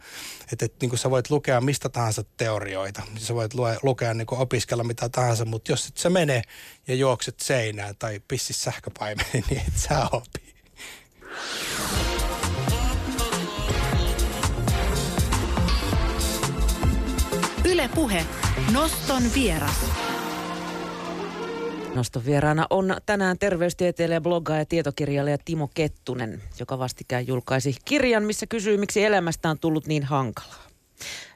Että 0.52 0.66
et, 0.66 0.76
niin 0.82 0.90
kuin 0.90 1.00
sä 1.00 1.10
voit 1.10 1.30
lukea 1.30 1.62
mistä 1.62 1.90
tahansa 1.90 2.24
teorioita, 2.38 3.02
sä 3.18 3.36
voit 3.36 3.54
lue, 3.54 3.78
lukea 3.84 4.14
niin 4.14 4.28
kuin 4.28 4.42
opiskella 4.42 4.84
mitä 4.84 5.10
tahansa, 5.10 5.46
mutta 5.46 5.72
jos 5.72 5.88
et 5.88 5.98
sä 5.98 6.10
mene 6.10 6.42
ja 6.88 6.96
juokset 6.96 7.40
seinään 7.40 7.96
tai 8.00 8.22
pissis 8.28 8.64
sähköpaimeen, 8.64 9.44
niin 9.50 9.62
et 9.68 9.78
sä 9.78 10.08
opi. 10.12 10.56
Ylepuhe 17.66 18.26
Noston 18.72 19.24
vieras. 19.34 20.15
Noston 21.96 22.26
vieraana 22.26 22.68
on 22.70 22.98
tänään 23.06 23.40
terveystieteilijä, 23.40 24.22
bloggaaja 24.22 24.62
ja 24.62 24.66
tietokirjailija 24.66 25.38
Timo 25.46 25.68
Kettunen, 25.74 26.44
joka 26.60 26.80
vastikään 26.80 27.28
julkaisi 27.28 27.76
kirjan, 27.86 28.24
missä 28.24 28.46
kysyy, 28.48 28.78
miksi 28.78 29.04
elämästä 29.04 29.50
on 29.50 29.60
tullut 29.60 29.88
niin 29.88 30.04
hankalaa. 30.04 30.68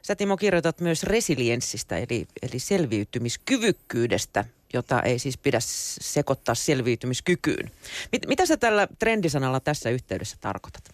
Sä 0.02 0.16
Timo 0.16 0.36
kirjoitat 0.36 0.80
myös 0.80 1.02
resilienssistä, 1.02 1.96
eli, 1.96 2.26
eli 2.42 2.58
selviytymiskyvykkyydestä, 2.58 4.44
jota 4.72 5.02
ei 5.02 5.18
siis 5.18 5.38
pidä 5.38 5.58
sekoittaa 6.00 6.54
selviytymiskykyyn. 6.54 7.70
Mit, 8.12 8.26
mitä 8.26 8.46
sä 8.46 8.56
tällä 8.56 8.88
trendisanalla 8.98 9.60
tässä 9.60 9.90
yhteydessä 9.90 10.36
tarkoitat? 10.40 10.84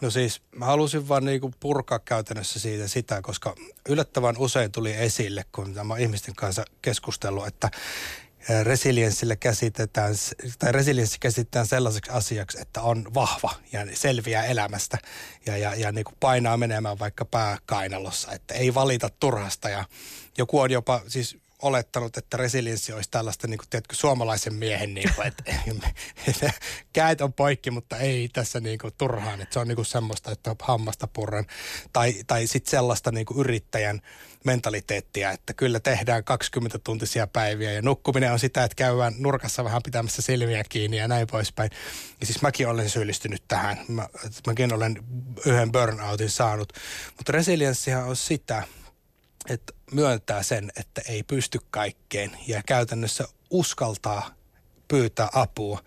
No 0.00 0.10
siis 0.10 0.42
mä 0.56 0.64
halusin 0.64 1.08
vaan 1.08 1.24
niinku 1.24 1.52
purkaa 1.60 1.98
käytännössä 1.98 2.60
siitä 2.60 2.88
sitä, 2.88 3.22
koska 3.22 3.54
yllättävän 3.88 4.38
usein 4.38 4.72
tuli 4.72 4.92
esille, 4.92 5.44
kun 5.52 5.74
tämä 5.74 5.96
ihmisten 5.96 6.34
kanssa 6.34 6.64
keskustellut, 6.82 7.46
että 7.46 7.70
resilienssillä 8.62 9.36
käsitetään, 9.36 10.14
tai 10.58 10.72
resilienssi 10.72 11.18
käsitetään 11.20 11.66
sellaiseksi 11.66 12.10
asiaksi, 12.10 12.60
että 12.60 12.82
on 12.82 13.14
vahva 13.14 13.54
ja 13.72 13.86
selviää 13.94 14.44
elämästä 14.44 14.98
ja, 15.46 15.56
ja, 15.56 15.74
ja 15.74 15.92
niin 15.92 16.04
kuin 16.04 16.16
painaa 16.20 16.56
menemään 16.56 16.98
vaikka 16.98 17.24
pääkainalossa, 17.24 18.32
että 18.32 18.54
ei 18.54 18.74
valita 18.74 19.10
turhasta 19.20 19.68
ja 19.68 19.84
joku 20.38 20.60
on 20.60 20.70
jopa 20.70 21.00
siis 21.08 21.36
olettanut, 21.62 22.16
että 22.16 22.36
resilienssi 22.36 22.92
olisi 22.92 23.10
tällaista 23.10 23.46
niin 23.46 23.58
kuin, 23.58 23.68
tiedätkö, 23.68 23.94
suomalaisen 23.94 24.54
miehen, 24.54 24.94
niin 24.94 25.10
kuin, 25.14 25.26
että, 25.26 25.54
että 26.28 26.52
käet 26.92 27.20
on 27.20 27.32
poikki, 27.32 27.70
mutta 27.70 27.98
ei 27.98 28.28
tässä 28.32 28.60
niin 28.60 28.78
kuin, 28.78 28.94
turhaan. 28.98 29.40
Että 29.40 29.52
se 29.52 29.58
on 29.58 29.68
niin 29.68 29.76
kuin 29.76 29.86
semmoista, 29.86 30.32
että 30.32 30.56
hammasta 30.62 31.06
purren. 31.06 31.46
Tai, 31.92 32.14
tai 32.26 32.46
sitten 32.46 32.70
sellaista 32.70 33.12
niin 33.12 33.26
kuin 33.26 33.40
yrittäjän 33.40 34.00
mentaliteettia, 34.44 35.30
että 35.30 35.54
kyllä 35.54 35.80
tehdään 35.80 36.22
20-tuntisia 36.30 37.26
päiviä 37.32 37.72
ja 37.72 37.82
nukkuminen 37.82 38.32
on 38.32 38.38
sitä, 38.38 38.64
että 38.64 38.74
käydään 38.74 39.14
nurkassa 39.18 39.64
vähän 39.64 39.82
pitämässä 39.82 40.22
silmiä 40.22 40.64
kiinni 40.68 40.96
ja 40.96 41.08
näin 41.08 41.26
poispäin. 41.26 41.70
Ja 42.20 42.26
siis 42.26 42.42
mäkin 42.42 42.68
olen 42.68 42.90
syyllistynyt 42.90 43.42
tähän. 43.48 43.78
Mä, 43.88 44.08
mäkin 44.46 44.74
olen 44.74 44.96
yhden 45.46 45.72
burnoutin 45.72 46.30
saanut. 46.30 46.72
Mutta 47.16 47.32
resilienssihan 47.32 48.04
on 48.04 48.16
sitä, 48.16 48.62
että 49.48 49.72
myöntää 49.92 50.42
sen, 50.42 50.72
että 50.76 51.02
ei 51.08 51.22
pysty 51.22 51.58
kaikkeen 51.70 52.30
ja 52.46 52.62
käytännössä 52.66 53.24
uskaltaa 53.50 54.43
pyytää 54.94 55.28
apua. 55.32 55.80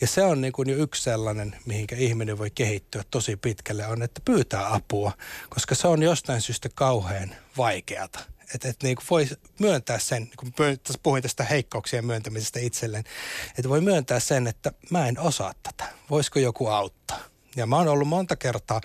Ja 0.00 0.06
se 0.06 0.22
on 0.22 0.40
niin 0.40 0.52
kuin 0.52 0.70
jo 0.70 0.76
yksi 0.76 1.02
sellainen, 1.02 1.56
mihinkä 1.66 1.96
ihminen 1.96 2.38
voi 2.38 2.50
kehittyä 2.50 3.02
tosi 3.10 3.36
pitkälle, 3.36 3.86
on, 3.86 4.02
että 4.02 4.20
pyytää 4.24 4.74
apua, 4.74 5.12
koska 5.48 5.74
se 5.74 5.88
on 5.88 6.02
jostain 6.02 6.40
syystä 6.40 6.68
kauhean 6.74 7.34
vaikeata. 7.56 8.18
Että 8.54 8.68
et 8.68 8.82
niin 8.82 8.96
voi 9.10 9.28
myöntää 9.58 9.98
sen, 9.98 10.30
kun 10.36 10.52
puhuin 11.02 11.22
tästä 11.22 11.44
heikkouksien 11.44 12.06
myöntämisestä 12.06 12.60
itselleen, 12.60 13.04
että 13.58 13.68
voi 13.68 13.80
myöntää 13.80 14.20
sen, 14.20 14.46
että 14.46 14.72
mä 14.90 15.08
en 15.08 15.18
osaa 15.18 15.52
tätä. 15.62 15.92
Voisiko 16.10 16.38
joku 16.38 16.66
auttaa? 16.66 17.20
Ja 17.56 17.66
mä 17.66 17.76
oon 17.76 17.88
ollut 17.88 18.08
monta 18.08 18.36
kertaa, 18.36 18.80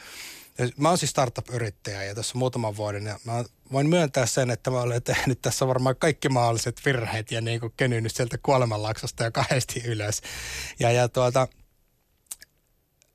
mä 0.77 0.89
oon 0.89 0.97
siis 0.97 1.11
startup-yrittäjä 1.11 2.03
ja 2.03 2.15
tässä 2.15 2.37
muutaman 2.37 2.77
vuoden 2.77 3.05
ja 3.05 3.19
mä 3.23 3.43
voin 3.71 3.89
myöntää 3.89 4.25
sen, 4.25 4.51
että 4.51 4.71
mä 4.71 4.81
olen 4.81 5.03
tehnyt 5.03 5.41
tässä 5.41 5.67
varmaan 5.67 5.95
kaikki 5.95 6.29
mahdolliset 6.29 6.81
virheet 6.85 7.31
ja 7.31 7.41
niin 7.41 7.59
kuin 7.59 7.73
kenynyt 7.77 8.15
sieltä 8.15 8.37
kuolemanlaksosta 8.37 9.23
ja 9.23 9.31
kahdesti 9.31 9.81
ylös. 9.85 10.21
Ja, 10.79 10.91
ja 10.91 11.09
tuota, 11.09 11.47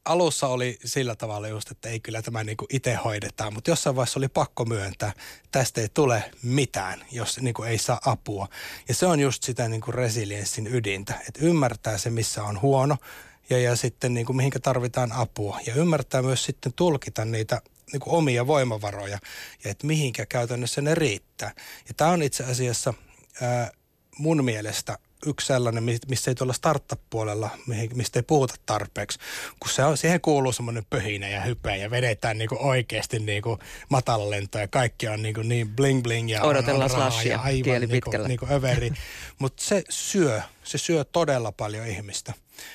alussa 0.07 0.49
oli 0.49 0.79
sillä 0.85 1.17
tavalla 1.17 1.49
just, 1.49 1.71
että 1.71 1.89
ei 1.89 2.01
kyllä 2.01 2.23
tämä 2.23 2.45
niin 2.45 2.57
itse 2.71 2.95
hoidetaan, 2.95 3.55
mutta 3.55 3.71
jossain 3.71 3.97
vaiheessa 3.97 4.21
oli 4.21 4.29
pakko 4.29 4.65
myöntää, 4.65 5.13
tästä 5.51 5.81
ei 5.81 5.89
tule 5.95 6.25
mitään, 6.43 7.05
jos 7.13 7.41
niin 7.41 7.55
kuin 7.55 7.69
ei 7.69 7.79
saa 7.79 8.01
apua. 8.05 8.49
Ja 8.89 8.95
se 8.95 9.07
on 9.07 9.21
just 9.21 9.43
sitä 9.43 9.69
niin 9.69 9.81
kuin 9.81 9.95
resilienssin 9.95 10.67
ydintä, 10.67 11.15
että 11.29 11.41
ymmärtää 11.43 11.99
se, 11.99 12.11
missä 12.11 12.45
on 12.45 12.61
huono 12.61 12.97
ja, 13.51 13.59
ja 13.59 13.77
sitten 13.77 14.15
niin 14.15 14.27
kuin 14.27 14.37
mihinkä 14.37 14.61
tarvitaan 14.61 15.13
apua. 15.13 15.61
Ja 15.67 15.75
ymmärtää 15.75 16.23
myös 16.23 16.45
sitten 16.45 16.73
tulkita 16.73 17.25
niitä 17.25 17.63
niin 17.93 18.01
kuin 18.01 18.15
omia 18.15 18.47
voimavaroja 18.47 19.19
ja 19.65 19.71
että 19.71 19.87
mihinkä 19.87 20.27
käytännössä 20.27 20.81
ne 20.81 20.95
riittää. 20.95 21.53
Ja 21.89 21.95
tämä 21.97 22.11
on 22.11 22.23
itse 22.23 22.45
asiassa 22.45 22.95
ää, 23.43 23.71
mun 24.19 24.45
mielestä 24.45 24.99
yksi 25.27 25.47
sellainen, 25.47 25.85
missä 26.09 26.31
ei 26.31 26.35
tuolla 26.35 26.53
startup-puolella, 26.53 27.51
mistä 27.95 28.19
ei 28.19 28.23
puhuta 28.23 28.55
tarpeeksi, 28.67 29.19
kun 29.61 29.71
se 29.71 29.85
on, 29.85 29.97
siihen 29.97 30.21
kuuluu 30.21 30.53
semmoinen 30.53 30.85
pöhinä 30.91 31.29
ja 31.29 31.41
hype 31.41 31.77
ja 31.77 31.91
vedetään 31.91 32.39
niinku 32.39 32.57
oikeasti 32.61 33.19
niinku 33.19 33.59
matallentoa 33.89 34.61
ja 34.61 34.69
kaikki 34.69 35.09
on 35.09 35.23
niinku 35.23 35.43
niin 35.43 35.69
bling 35.69 36.03
bling 36.03 36.31
ja 36.31 36.43
Odotellaan 36.43 36.91
on, 36.93 37.03
on 37.03 37.27
ja 37.27 37.41
aivan 37.41 37.63
kieli 37.63 37.87
niinku, 37.87 38.11
niinku 38.27 38.47
överi. 38.51 38.91
Mutta 39.39 39.63
se 39.65 39.85
syö, 39.89 40.43
se 40.65 40.79
syö 40.79 41.05
todella 41.05 41.53
paljon 41.53 41.87
ihmistä. 41.87 42.33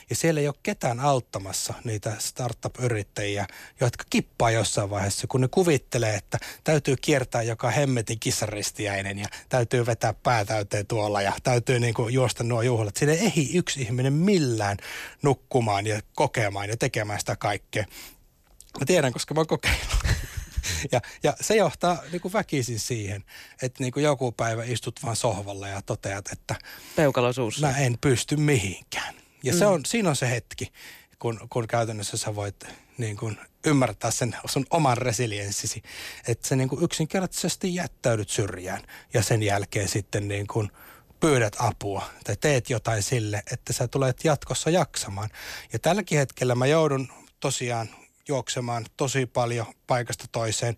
Ja 0.10 0.16
siellä 0.16 0.42
ei 0.42 0.48
ole 0.48 0.56
ketään 0.64 1.00
auttamassa 1.00 1.74
niitä 1.84 2.16
startup-yrittäjiä, 2.20 3.48
jotka 3.80 4.04
kippaa 4.10 4.52
jossain 4.52 4.90
vaiheessa, 4.90 5.28
kun 5.28 5.42
ne 5.42 5.48
kuvittelee, 5.48 6.16
että 6.16 6.38
täytyy 6.64 6.96
kiertää 7.02 7.42
joka 7.42 7.70
hemmetin 7.70 8.20
kissaristiäinen 8.20 9.20
ja 9.20 9.28
täytyy 9.50 9.86
vetää 9.86 10.14
pää 10.14 10.46
täyteen 10.46 10.88
tuolla 10.88 11.22
ja 11.22 11.34
täytyy 11.44 11.80
niin 11.80 11.94
kuin 11.94 12.14
juosta 12.14 12.44
nuo 12.44 12.62
juhlat. 12.62 12.98
Siinä 12.98 13.14
ei 13.14 13.50
yksi 13.54 13.82
ihminen 13.82 14.14
millään 14.14 14.78
nukkumaan 15.22 15.88
ja 15.88 16.02
kokemaan 16.16 16.70
ja 16.70 16.78
tekemään 16.78 17.20
sitä 17.20 17.36
kaikkea. 17.36 17.86
Mä 18.80 18.86
tiedän, 18.86 19.14
koska 19.14 19.34
mä 19.34 19.40
oon 19.40 19.48
kokeillut. 19.48 20.02
Ja, 20.92 21.02
ja 21.24 21.34
se 21.42 21.56
johtaa 21.56 22.04
niin 22.12 22.22
kuin 22.22 22.34
väkisin 22.34 22.80
siihen, 22.80 23.24
että 23.62 23.84
niin 23.84 23.94
kuin 23.94 24.04
joku 24.04 24.32
päivä 24.32 24.64
istut 24.64 25.00
vaan 25.04 25.16
sohvalla 25.16 25.68
ja 25.68 25.82
toteat, 25.82 26.32
että 26.32 26.56
Peukalo 26.96 27.32
mä 27.62 27.78
en 27.78 27.98
pysty 28.02 28.36
mihinkään. 28.36 29.16
Ja 29.44 29.54
mm. 29.54 29.60
se 29.60 29.66
on, 29.66 29.86
siinä 29.86 30.10
on 30.10 30.16
se 30.16 30.30
hetki, 30.30 30.72
kun, 31.20 31.48
kun 31.50 31.68
käytännössä 31.68 32.18
sä 32.18 32.36
voit 32.36 32.64
niin 32.98 33.18
kuin 33.18 33.38
ymmärtää 33.66 34.12
sen 34.12 34.36
sun 34.46 34.66
oman 34.70 34.98
resilienssisi. 34.98 35.84
Että 36.28 36.48
sä 36.48 36.56
niin 36.56 36.70
kuin 36.70 36.84
yksinkertaisesti 36.84 37.76
jättäydyt 37.76 38.30
syrjään 38.30 38.82
ja 39.14 39.24
sen 39.24 39.44
jälkeen 39.44 39.88
sitten 39.88 40.28
niin 40.28 40.48
kuin 40.48 40.72
pyydät 41.20 41.56
apua 41.60 42.10
tai 42.24 42.36
teet 42.42 42.70
jotain 42.70 43.04
sille, 43.04 43.44
että 43.52 43.74
sä 43.74 43.88
tulet 43.88 44.24
jatkossa 44.24 44.70
jaksamaan. 44.70 45.30
Ja 45.74 45.80
tälläkin 45.80 46.18
hetkellä 46.18 46.56
mä 46.56 46.66
joudun 46.66 47.08
tosiaan 47.40 47.90
juoksemaan 48.28 48.86
tosi 48.98 49.26
paljon 49.26 49.66
paikasta 49.88 50.26
toiseen. 50.32 50.78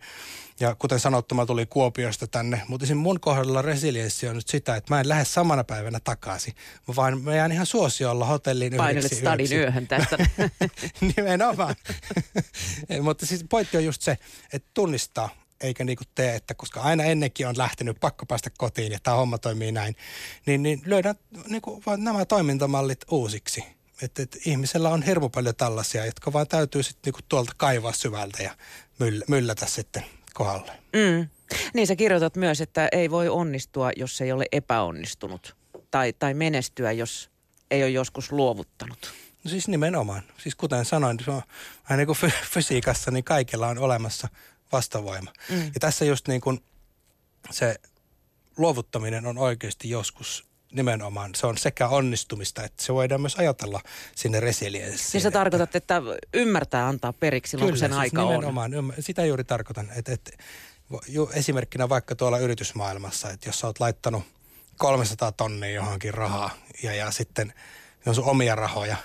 Ja 0.60 0.76
kuten 0.76 1.00
sanottu, 1.00 1.36
mä 1.36 1.46
tulin 1.46 1.68
Kuopiosta 1.68 2.28
tänne, 2.28 2.62
mutta 2.68 2.86
siinä 2.86 3.02
mun 3.02 3.20
kohdalla 3.20 3.62
resilienssi 3.62 4.28
on 4.28 4.36
nyt 4.36 4.48
sitä, 4.48 4.76
että 4.76 4.94
mä 4.94 5.00
en 5.00 5.10
lähde 5.10 5.26
samana 5.26 5.64
päivänä 5.64 6.00
takaisin, 6.04 6.54
vaan 6.96 7.22
mä 7.22 7.36
jään 7.36 7.52
ihan 7.52 7.66
suosiolla 7.66 8.26
hotelliin 8.26 8.74
Painelet 8.78 9.04
yhdeksi 9.06 9.20
stadin 9.20 9.54
yöhön 9.54 9.88
tästä. 9.88 10.18
Nimenomaan. 11.18 11.76
mutta 13.04 13.26
siis 13.26 13.46
pointti 13.50 13.78
on 13.78 13.86
just 13.86 14.02
se, 14.02 14.18
että 14.54 14.70
tunnistaa, 14.74 15.30
eikä 15.62 15.84
niinku 15.84 16.04
tee, 16.16 16.36
että 16.36 16.54
koska 16.54 16.82
aina 16.82 17.04
ennenkin 17.04 17.48
on 17.48 17.58
lähtenyt 17.58 17.98
pakko 18.00 18.26
päästä 18.26 18.50
kotiin 18.58 18.92
ja 18.92 19.00
tämä 19.04 19.18
homma 19.18 19.38
toimii 19.38 19.72
näin, 19.72 19.96
niin, 20.46 20.64
niin 20.64 20.82
löydän 20.86 21.16
niinku 21.48 21.84
vaan 21.86 22.04
nämä 22.04 22.26
toimintamallit 22.26 23.00
uusiksi. 23.12 23.64
Että 24.04 24.24
et 24.24 24.38
ihmisellä 24.46 24.90
on 24.90 25.04
hirmu 25.04 25.30
paljon 25.30 25.56
tällaisia, 25.56 26.06
jotka 26.06 26.34
vaan 26.34 26.48
täytyy 26.48 26.84
sitten 26.84 27.02
niinku 27.06 27.20
tuolta 27.30 27.52
kaivaa 27.58 27.94
syvältä 27.94 28.44
ja 28.44 28.58
myll- 29.00 29.24
myllätä 29.28 29.66
sitten 29.66 30.04
kohdalle. 30.34 30.72
Mm. 30.72 31.28
Niin 31.74 31.88
sä 31.88 31.96
kirjoitat 31.96 32.36
myös, 32.36 32.62
että 32.62 32.90
ei 32.92 33.12
voi 33.12 33.30
onnistua, 33.30 33.92
jos 33.98 34.22
ei 34.22 34.32
ole 34.32 34.46
epäonnistunut. 34.52 35.56
Tai, 35.92 36.14
tai 36.14 36.34
menestyä, 36.34 36.92
jos 36.92 37.30
ei 37.72 37.84
ole 37.84 37.90
joskus 37.90 38.32
luovuttanut. 38.32 39.14
No 39.44 39.50
siis 39.50 39.68
nimenomaan. 39.68 40.24
Siis 40.38 40.56
kuten 40.56 40.86
sanoin, 40.86 41.20
se 41.26 41.32
on 41.32 41.42
vähän 41.90 41.98
niin 41.98 42.08
kuin 42.08 42.32
fysiikassa, 42.52 43.12
niin 43.12 43.24
kaikilla 43.24 43.68
on 43.68 43.78
olemassa 43.78 44.28
vastavoima. 44.72 45.34
Mm. 45.50 45.66
Ja 45.66 45.80
tässä 45.80 46.06
just 46.06 46.28
niin 46.28 46.42
kuin 46.42 46.64
se 47.52 47.76
luovuttaminen 48.58 49.26
on 49.26 49.38
oikeasti 49.38 49.90
joskus 49.90 50.53
nimenomaan, 50.74 51.36
se 51.36 51.48
on 51.48 51.58
sekä 51.58 51.88
onnistumista, 51.88 52.64
että 52.64 52.84
se 52.84 52.94
voidaan 52.94 53.22
myös 53.22 53.36
ajatella 53.36 53.82
sinne 54.16 54.40
resilienssiin. 54.40 55.10
Niin 55.14 55.22
sä 55.22 55.32
tarkoitat, 55.32 55.76
että 55.76 56.02
ymmärtää 56.34 56.88
antaa 56.88 57.14
periksi 57.14 57.52
silloin, 57.52 57.68
Kyllä, 57.68 57.74
kun 57.74 57.80
sen 57.80 57.90
siis 57.90 58.00
aika 58.00 58.32
nimenomaan, 58.32 58.76
on. 58.76 58.94
sitä 59.00 59.26
juuri 59.26 59.44
tarkoitan. 59.44 59.90
Että, 59.96 60.14
että, 60.14 60.32
esimerkkinä 61.34 61.90
vaikka 61.90 62.16
tuolla 62.16 62.38
yritysmaailmassa, 62.38 63.30
että 63.30 63.50
jos 63.50 63.60
sä 63.60 63.68
oot 63.68 63.80
laittanut 63.80 64.24
300 64.78 65.32
tonnia 65.32 65.70
johonkin 65.70 66.14
rahaa 66.14 66.52
ja, 66.84 66.94
ja 66.96 67.12
sitten 67.12 67.48
ne 68.06 68.10
on 68.10 68.16
sun 68.16 68.24
omia 68.24 68.56
rahoja, 68.56 68.98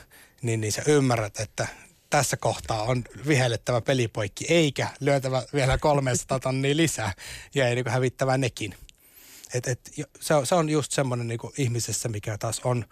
niin, 0.42 0.60
niin 0.60 0.72
sä 0.72 0.82
ymmärrät, 0.86 1.40
että 1.40 1.66
tässä 2.10 2.36
kohtaa 2.36 2.82
on 2.82 3.04
vihellettävä 3.26 3.80
pelipoikki, 3.80 4.44
eikä 4.48 4.88
lyötävä 5.00 5.42
vielä 5.54 5.78
300 5.78 6.40
tonnia 6.40 6.76
lisää 6.76 7.12
ja 7.54 7.68
ei 7.68 7.74
niin 7.74 7.88
hävittävä 7.88 8.38
nekin. 8.38 8.74
Et, 9.54 9.68
et, 9.68 9.90
se, 10.20 10.34
on, 10.34 10.46
se 10.46 10.54
on 10.54 10.68
just 10.68 10.92
semmoinen 10.92 11.28
niin 11.28 11.38
ihmisessä, 11.58 12.08
mikä 12.08 12.38
taas 12.38 12.60
on 12.64 12.84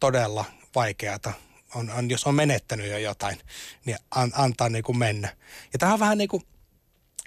todella 0.00 0.44
vaikeata. 0.74 1.32
On, 1.74 1.90
on, 1.90 2.10
jos 2.10 2.24
on 2.24 2.34
menettänyt 2.34 2.90
jo 2.90 2.98
jotain, 2.98 3.38
niin 3.84 3.98
an, 4.10 4.32
antaa 4.34 4.68
niin 4.68 4.84
kuin 4.84 4.98
mennä. 4.98 5.36
Ja 5.72 5.78
tämä 5.78 5.92
on 5.92 6.00
vähän 6.00 6.18
niin 6.18 6.28
kuin 6.28 6.42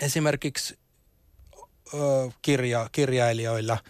esimerkiksi 0.02 0.80
ö, 1.94 1.98
kirja, 2.41 2.89
kirjailijoilla– 2.91 3.78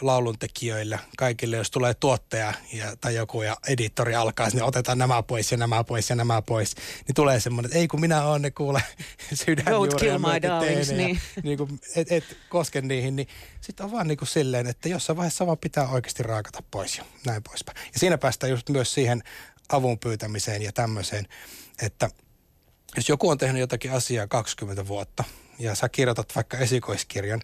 lauluntekijöille, 0.00 1.00
kaikille, 1.18 1.56
jos 1.56 1.70
tulee 1.70 1.94
tuottaja 1.94 2.54
ja, 2.72 2.96
tai 3.00 3.14
joku 3.14 3.42
ja 3.42 3.56
editori 3.68 4.14
alkaa, 4.14 4.48
niin 4.48 4.62
otetaan 4.62 4.98
nämä 4.98 5.22
pois 5.22 5.52
ja 5.52 5.58
nämä 5.58 5.84
pois 5.84 6.10
ja 6.10 6.16
nämä 6.16 6.42
pois, 6.42 6.74
niin 7.06 7.14
tulee 7.14 7.40
semmoinen, 7.40 7.68
että 7.68 7.78
ei 7.78 7.88
kun 7.88 8.00
minä 8.00 8.24
olen 8.24 8.42
ne 8.42 8.50
kuule 8.50 8.82
sydänjuuria 9.44 10.18
myöten 10.18 10.96
niin. 10.96 11.20
niin 11.42 11.58
kuin, 11.58 11.80
et, 11.96 12.12
et 12.12 12.24
koske 12.48 12.80
niihin, 12.80 13.16
niin 13.16 13.28
sitten 13.60 13.86
on 13.86 13.92
vaan 13.92 14.08
niin 14.08 14.18
kuin 14.18 14.28
silleen, 14.28 14.66
että 14.66 14.88
jossain 14.88 15.16
vaiheessa 15.16 15.46
vaan 15.46 15.58
pitää 15.58 15.88
oikeasti 15.88 16.22
raakata 16.22 16.62
pois 16.70 16.98
ja 16.98 17.04
näin 17.26 17.42
poispäin. 17.42 17.78
Ja 17.92 17.98
siinä 17.98 18.18
päästään 18.18 18.50
just 18.50 18.68
myös 18.68 18.94
siihen 18.94 19.22
avun 19.68 19.98
pyytämiseen 19.98 20.62
ja 20.62 20.72
tämmöiseen, 20.72 21.28
että 21.82 22.10
jos 22.96 23.08
joku 23.08 23.28
on 23.28 23.38
tehnyt 23.38 23.60
jotakin 23.60 23.92
asiaa 23.92 24.26
20 24.26 24.86
vuotta, 24.86 25.24
ja 25.58 25.74
sä 25.74 25.88
kirjoitat 25.88 26.34
vaikka 26.34 26.58
esikoiskirjan, 26.58 27.40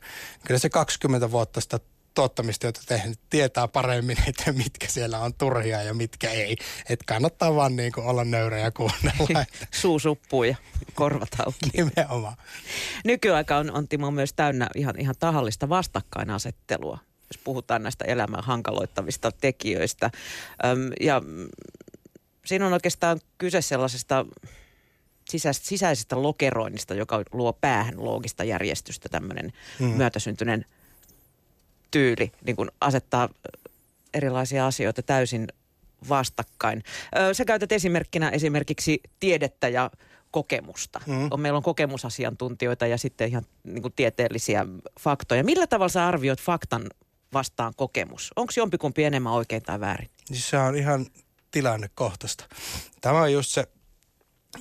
kyllä 0.47 0.59
se 0.59 0.69
20 0.69 1.31
vuotta 1.31 1.61
sitä 1.61 1.81
tuottamistyötä 2.15 2.81
tehnyt 2.87 3.19
tietää 3.31 3.69
paremmin, 3.69 4.17
että 4.29 4.53
mitkä 4.53 4.87
siellä 4.89 5.19
on 5.19 5.35
turhia 5.35 5.83
ja 5.83 5.95
mitkä 5.95 6.31
ei. 6.31 6.57
Että 6.89 7.05
kannattaa 7.07 7.55
vaan 7.55 7.77
niin 7.77 7.93
kuin 7.93 8.07
olla 8.07 8.25
nöyrä 8.25 8.59
ja 8.59 8.71
kuunnella. 8.71 9.45
Suu 9.81 9.99
suppuu 9.99 10.45
ja 10.45 10.57
korvat 10.95 11.29
auki. 11.39 11.59
Nimenomaan. 11.77 12.37
Nykyaika 13.05 13.57
on, 13.57 13.71
on 13.71 13.89
Timo 13.89 14.11
myös 14.11 14.33
täynnä 14.33 14.69
ihan, 14.75 15.01
ihan 15.01 15.15
tahallista 15.19 15.69
vastakkainasettelua, 15.69 16.99
jos 17.33 17.43
puhutaan 17.45 17.83
näistä 17.83 18.05
elämän 18.05 18.45
hankaloittavista 18.45 19.33
tekijöistä. 19.33 20.11
Öm, 20.65 20.91
ja 21.01 21.23
siinä 22.47 22.67
on 22.67 22.73
oikeastaan 22.73 23.21
kyse 23.39 23.63
sellaisesta 23.63 24.27
sisäisestä, 25.53 26.23
lokeroinnista, 26.23 26.95
joka 26.95 27.23
luo 27.33 27.53
päähän 27.53 28.05
loogista 28.05 28.45
järjestystä, 28.45 29.09
tämmöinen 29.09 29.53
mm. 29.79 29.87
myötäsyntyinen– 29.87 30.65
tyyli 31.95 32.33
niin 32.47 32.57
kuin 32.57 32.71
asettaa 32.81 33.29
erilaisia 34.15 34.67
asioita 34.67 35.03
täysin 35.03 35.49
vastakkain. 36.09 36.83
Sä 37.33 37.45
käytät 37.45 37.73
esimerkkinä 37.73 38.29
esimerkiksi 38.29 39.01
tiedettä 39.21 39.69
ja 39.69 39.91
kokemusta. 40.31 41.01
Mm. 41.07 41.29
On, 41.31 41.41
meillä 41.41 41.57
on 41.57 41.63
kokemusasiantuntijoita 41.63 42.87
ja 42.87 42.99
sitten 42.99 43.29
ihan 43.29 43.47
niin 43.65 43.83
kuin 43.83 43.93
tieteellisiä 43.97 44.67
faktoja. 45.01 45.45
Millä 45.45 45.67
tavalla 45.67 45.89
sä 45.89 46.07
arvioit 46.07 46.41
faktan 46.41 46.87
vastaan 47.33 47.73
kokemus? 47.77 48.31
Onko 48.37 48.53
jompikumpi 48.57 49.05
enemmän 49.05 49.33
oikein 49.33 49.63
tai 49.63 49.81
väärin? 49.81 50.11
Se 50.33 50.59
on 50.59 50.77
ihan 50.77 51.07
tilannekohtaista. 51.51 52.45
Tämä 53.01 53.21
on 53.21 53.33
just 53.33 53.51
se, 53.51 53.69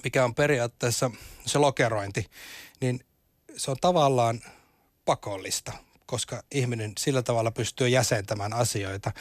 mikä 0.03 0.25
on 0.25 0.35
periaatteessa 0.35 1.11
se 1.45 1.59
lokerointi, 1.59 2.25
niin 2.81 2.99
se 3.57 3.71
on 3.71 3.77
tavallaan 3.81 4.41
pakollista 5.05 5.71
koska 6.05 6.43
ihminen 6.51 6.91
sillä 6.99 7.23
tavalla 7.23 7.51
pystyy 7.51 7.87
jäsentämään 7.87 8.53
asioita. 8.53 9.11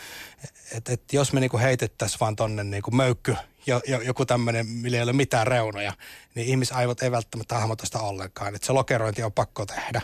Että 0.72 0.92
et 0.92 1.12
jos 1.12 1.32
me 1.32 1.40
niinku 1.40 1.58
heitettäisiin 1.58 2.20
vaan 2.20 2.36
tonne 2.36 2.64
niinku 2.64 2.90
möykky, 2.90 3.36
jo, 3.66 3.80
jo, 3.88 4.00
joku 4.00 4.26
tämmöinen, 4.26 4.66
millä 4.66 4.96
ei 4.96 5.02
ole 5.02 5.12
mitään 5.12 5.46
reunoja, 5.46 5.92
niin 6.34 6.46
ihmisaivot 6.46 7.02
ei 7.02 7.10
välttämättä 7.10 7.54
hahmota 7.54 7.86
sitä 7.86 7.98
ollenkaan. 7.98 8.54
Että 8.54 8.66
se 8.66 8.72
lokerointi 8.72 9.22
on 9.22 9.32
pakko 9.32 9.66
tehdä. 9.66 10.02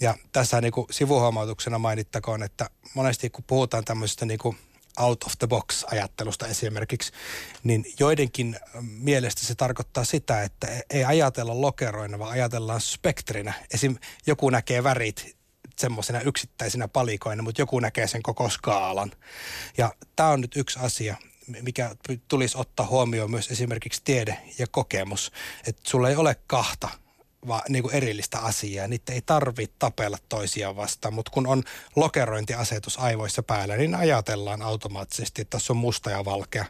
Ja 0.00 0.14
tässä 0.32 0.60
niinku 0.60 0.86
sivuhuomautuksena 0.90 1.78
mainittakoon, 1.78 2.42
että 2.42 2.70
monesti 2.94 3.30
kun 3.30 3.44
puhutaan 3.46 3.84
tämmöisestä 3.84 4.26
niinku 4.26 4.56
out 4.98 5.24
of 5.24 5.32
the 5.38 5.46
box 5.46 5.84
ajattelusta 5.86 6.46
esimerkiksi, 6.46 7.12
niin 7.64 7.84
joidenkin 8.00 8.56
mielestä 8.82 9.46
se 9.46 9.54
tarkoittaa 9.54 10.04
sitä, 10.04 10.42
että 10.42 10.66
ei 10.90 11.04
ajatella 11.04 11.60
lokeroina, 11.60 12.18
vaan 12.18 12.32
ajatellaan 12.32 12.80
spektrinä. 12.80 13.52
Esim. 13.74 13.96
joku 14.26 14.50
näkee 14.50 14.84
värit 14.84 15.36
semmoisena 15.78 16.20
yksittäisinä 16.20 16.88
palikoina, 16.88 17.42
mutta 17.42 17.62
joku 17.62 17.80
näkee 17.80 18.06
sen 18.06 18.22
koko 18.22 18.50
skaalan. 18.50 19.12
Ja 19.78 19.94
tämä 20.16 20.28
on 20.28 20.40
nyt 20.40 20.56
yksi 20.56 20.78
asia, 20.82 21.16
mikä 21.62 21.96
tulisi 22.28 22.58
ottaa 22.58 22.86
huomioon 22.86 23.30
myös 23.30 23.50
esimerkiksi 23.50 24.02
tiede 24.04 24.38
ja 24.58 24.66
kokemus. 24.70 25.32
Että 25.66 25.82
sulla 25.84 26.08
ei 26.08 26.16
ole 26.16 26.36
kahta 26.46 26.88
vaan 27.46 27.62
niin 27.68 27.82
kuin 27.82 27.94
erillistä 27.94 28.38
asiaa. 28.38 28.88
Niitä 28.88 29.12
ei 29.12 29.22
tarvitse 29.22 29.76
tapella 29.78 30.18
toisiaan 30.28 30.76
vastaan, 30.76 31.14
mutta 31.14 31.30
kun 31.30 31.46
on 31.46 31.62
lokerointiasetus 31.96 32.98
aivoissa 32.98 33.42
päällä, 33.42 33.76
niin 33.76 33.94
ajatellaan 33.94 34.62
automaattisesti, 34.62 35.42
että 35.42 35.56
tässä 35.58 35.72
on 35.72 35.76
musta 35.76 36.10
ja 36.10 36.24
valkea. 36.24 36.64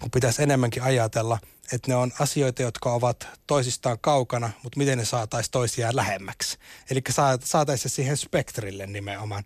Kun 0.00 0.10
pitäisi 0.10 0.42
enemmänkin 0.42 0.82
ajatella, 0.82 1.38
että 1.72 1.90
ne 1.90 1.96
on 1.96 2.12
asioita, 2.20 2.62
jotka 2.62 2.92
ovat 2.92 3.28
toisistaan 3.46 3.98
kaukana, 4.00 4.50
mutta 4.62 4.78
miten 4.78 4.98
ne 4.98 5.04
saataisiin 5.04 5.50
toisiaan 5.50 5.96
lähemmäksi. 5.96 6.58
Eli 6.90 7.02
saataisiin 7.44 7.90
siihen 7.90 8.16
spektrille 8.16 8.86
nimenomaan. 8.86 9.44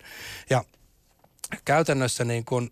Ja 0.51 0.65
käytännössä 1.65 2.25
niin 2.25 2.45
kun, 2.45 2.71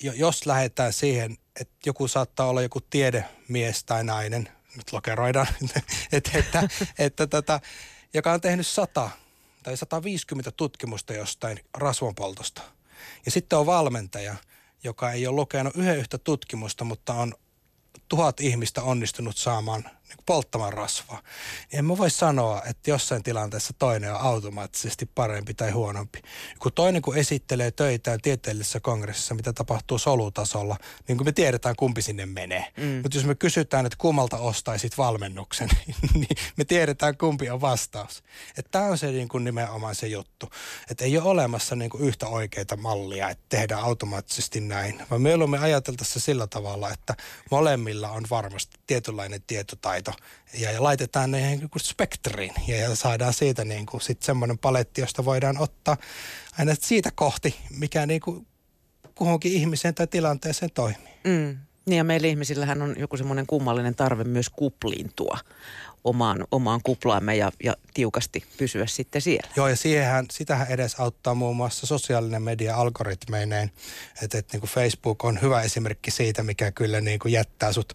jos 0.00 0.46
lähdetään 0.46 0.92
siihen, 0.92 1.36
että 1.60 1.74
joku 1.86 2.08
saattaa 2.08 2.46
olla 2.46 2.62
joku 2.62 2.80
tiedemies 2.80 3.84
tai 3.84 4.04
nainen, 4.04 4.48
nyt 4.76 4.92
lokeroidaan, 4.92 5.46
että, 6.12 6.38
että, 6.38 6.68
että 6.98 7.26
tota, 7.26 7.60
joka 8.14 8.32
on 8.32 8.40
tehnyt 8.40 8.66
100 8.66 9.10
tai 9.62 9.76
150 9.76 10.50
tutkimusta 10.50 11.12
jostain 11.12 11.60
rasvonpoltosta. 11.74 12.62
Ja 13.24 13.30
sitten 13.30 13.58
on 13.58 13.66
valmentaja, 13.66 14.34
joka 14.84 15.12
ei 15.12 15.26
ole 15.26 15.36
lukenut 15.36 15.76
yhden 15.76 15.98
yhtä 15.98 16.18
tutkimusta, 16.18 16.84
mutta 16.84 17.14
on 17.14 17.34
tuhat 18.08 18.40
ihmistä 18.40 18.82
onnistunut 18.82 19.36
saamaan 19.36 19.90
polttamaan 20.26 20.72
rasvaa. 20.72 21.22
Niin 21.72 21.78
en 21.78 21.84
mä 21.84 21.98
voi 21.98 22.10
sanoa, 22.10 22.62
että 22.62 22.90
jossain 22.90 23.22
tilanteessa 23.22 23.74
toinen 23.78 24.14
on 24.14 24.20
automaattisesti 24.20 25.06
parempi 25.14 25.54
tai 25.54 25.70
huonompi. 25.70 26.22
Kun 26.58 26.72
toinen 26.72 27.02
kun 27.02 27.16
esittelee 27.16 27.70
töitään 27.70 28.20
tieteellisessä 28.20 28.80
kongressissa, 28.80 29.34
mitä 29.34 29.52
tapahtuu 29.52 29.98
solutasolla, 29.98 30.76
niin 31.08 31.18
kun 31.18 31.26
me 31.26 31.32
tiedetään 31.32 31.76
kumpi 31.76 32.02
sinne 32.02 32.26
menee. 32.26 32.72
Mm. 32.76 33.00
Mutta 33.02 33.18
jos 33.18 33.24
me 33.24 33.34
kysytään, 33.34 33.86
että 33.86 33.98
kummalta 33.98 34.38
ostaisit 34.38 34.98
valmennuksen, 34.98 35.68
niin 36.14 36.36
me 36.56 36.64
tiedetään 36.64 37.16
kumpi 37.16 37.50
on 37.50 37.60
vastaus. 37.60 38.22
Tämä 38.70 38.84
on 38.84 38.98
se 38.98 39.10
niin 39.10 39.28
kuin 39.28 39.44
nimenomaan 39.44 39.94
se 39.94 40.06
juttu. 40.06 40.50
Että 40.90 41.04
ei 41.04 41.18
ole 41.18 41.28
olemassa 41.28 41.76
niin 41.76 41.90
kuin 41.90 42.04
yhtä 42.04 42.26
oikeita 42.26 42.76
mallia, 42.76 43.30
että 43.30 43.44
tehdään 43.48 43.82
automaattisesti 43.82 44.60
näin. 44.60 45.02
Vaan 45.10 45.22
me 45.22 45.58
ajateltaisiin 45.60 46.22
sillä 46.22 46.46
tavalla, 46.46 46.90
että 46.90 47.14
molemmilla 47.50 48.10
on 48.10 48.24
varmasti 48.30 48.76
tietynlainen 48.86 49.42
tietotaito 49.46 50.05
taito 50.06 50.22
ja, 50.54 50.72
ja 50.72 50.82
laitetaan 50.82 51.30
ne 51.30 51.40
niin 51.40 51.70
kuin 51.70 51.82
spektriin 51.82 52.54
ja, 52.66 52.76
ja 52.76 52.94
saadaan 52.94 53.32
siitä 53.32 53.64
niin 53.64 53.86
kuin 53.86 54.00
sit 54.00 54.22
semmoinen 54.22 54.58
paletti, 54.58 55.00
josta 55.00 55.24
voidaan 55.24 55.58
ottaa 55.58 55.96
aina 56.58 56.74
siitä 56.80 57.10
kohti, 57.14 57.56
mikä 57.78 58.06
niin 58.06 58.20
kuin 58.20 58.46
kuhunkin 59.14 59.52
ihmiseen 59.52 59.94
tai 59.94 60.06
tilanteeseen 60.06 60.70
toimii. 60.74 61.14
Mm. 61.24 61.58
Niin 61.86 61.96
ja 61.96 62.04
meillä 62.04 62.26
ihmisillähän 62.26 62.82
on 62.82 62.94
joku 62.98 63.16
semmoinen 63.16 63.46
kummallinen 63.46 63.94
tarve 63.94 64.24
myös 64.24 64.48
kupliintua 64.48 65.38
omaan, 66.04 66.46
omaan 66.50 66.80
kuplaamme 66.82 67.36
ja, 67.36 67.52
ja 67.64 67.76
tiukasti 67.94 68.44
pysyä 68.58 68.86
sitten 68.86 69.22
siellä. 69.22 69.50
Joo, 69.56 69.68
ja 69.68 69.76
siihenhän, 69.76 70.26
sitähän 70.30 70.66
edes 70.68 70.94
auttaa 71.00 71.34
muun 71.34 71.56
muassa 71.56 71.86
sosiaalinen 71.86 72.42
media 72.42 72.76
algoritmeineen. 72.76 73.70
Että 74.22 74.38
et, 74.38 74.52
niin 74.52 74.62
Facebook 74.62 75.24
on 75.24 75.42
hyvä 75.42 75.62
esimerkki 75.62 76.10
siitä, 76.10 76.42
mikä 76.42 76.72
kyllä 76.72 77.00
niin 77.00 77.18
kuin 77.18 77.32
jättää 77.32 77.72
sut 77.72 77.92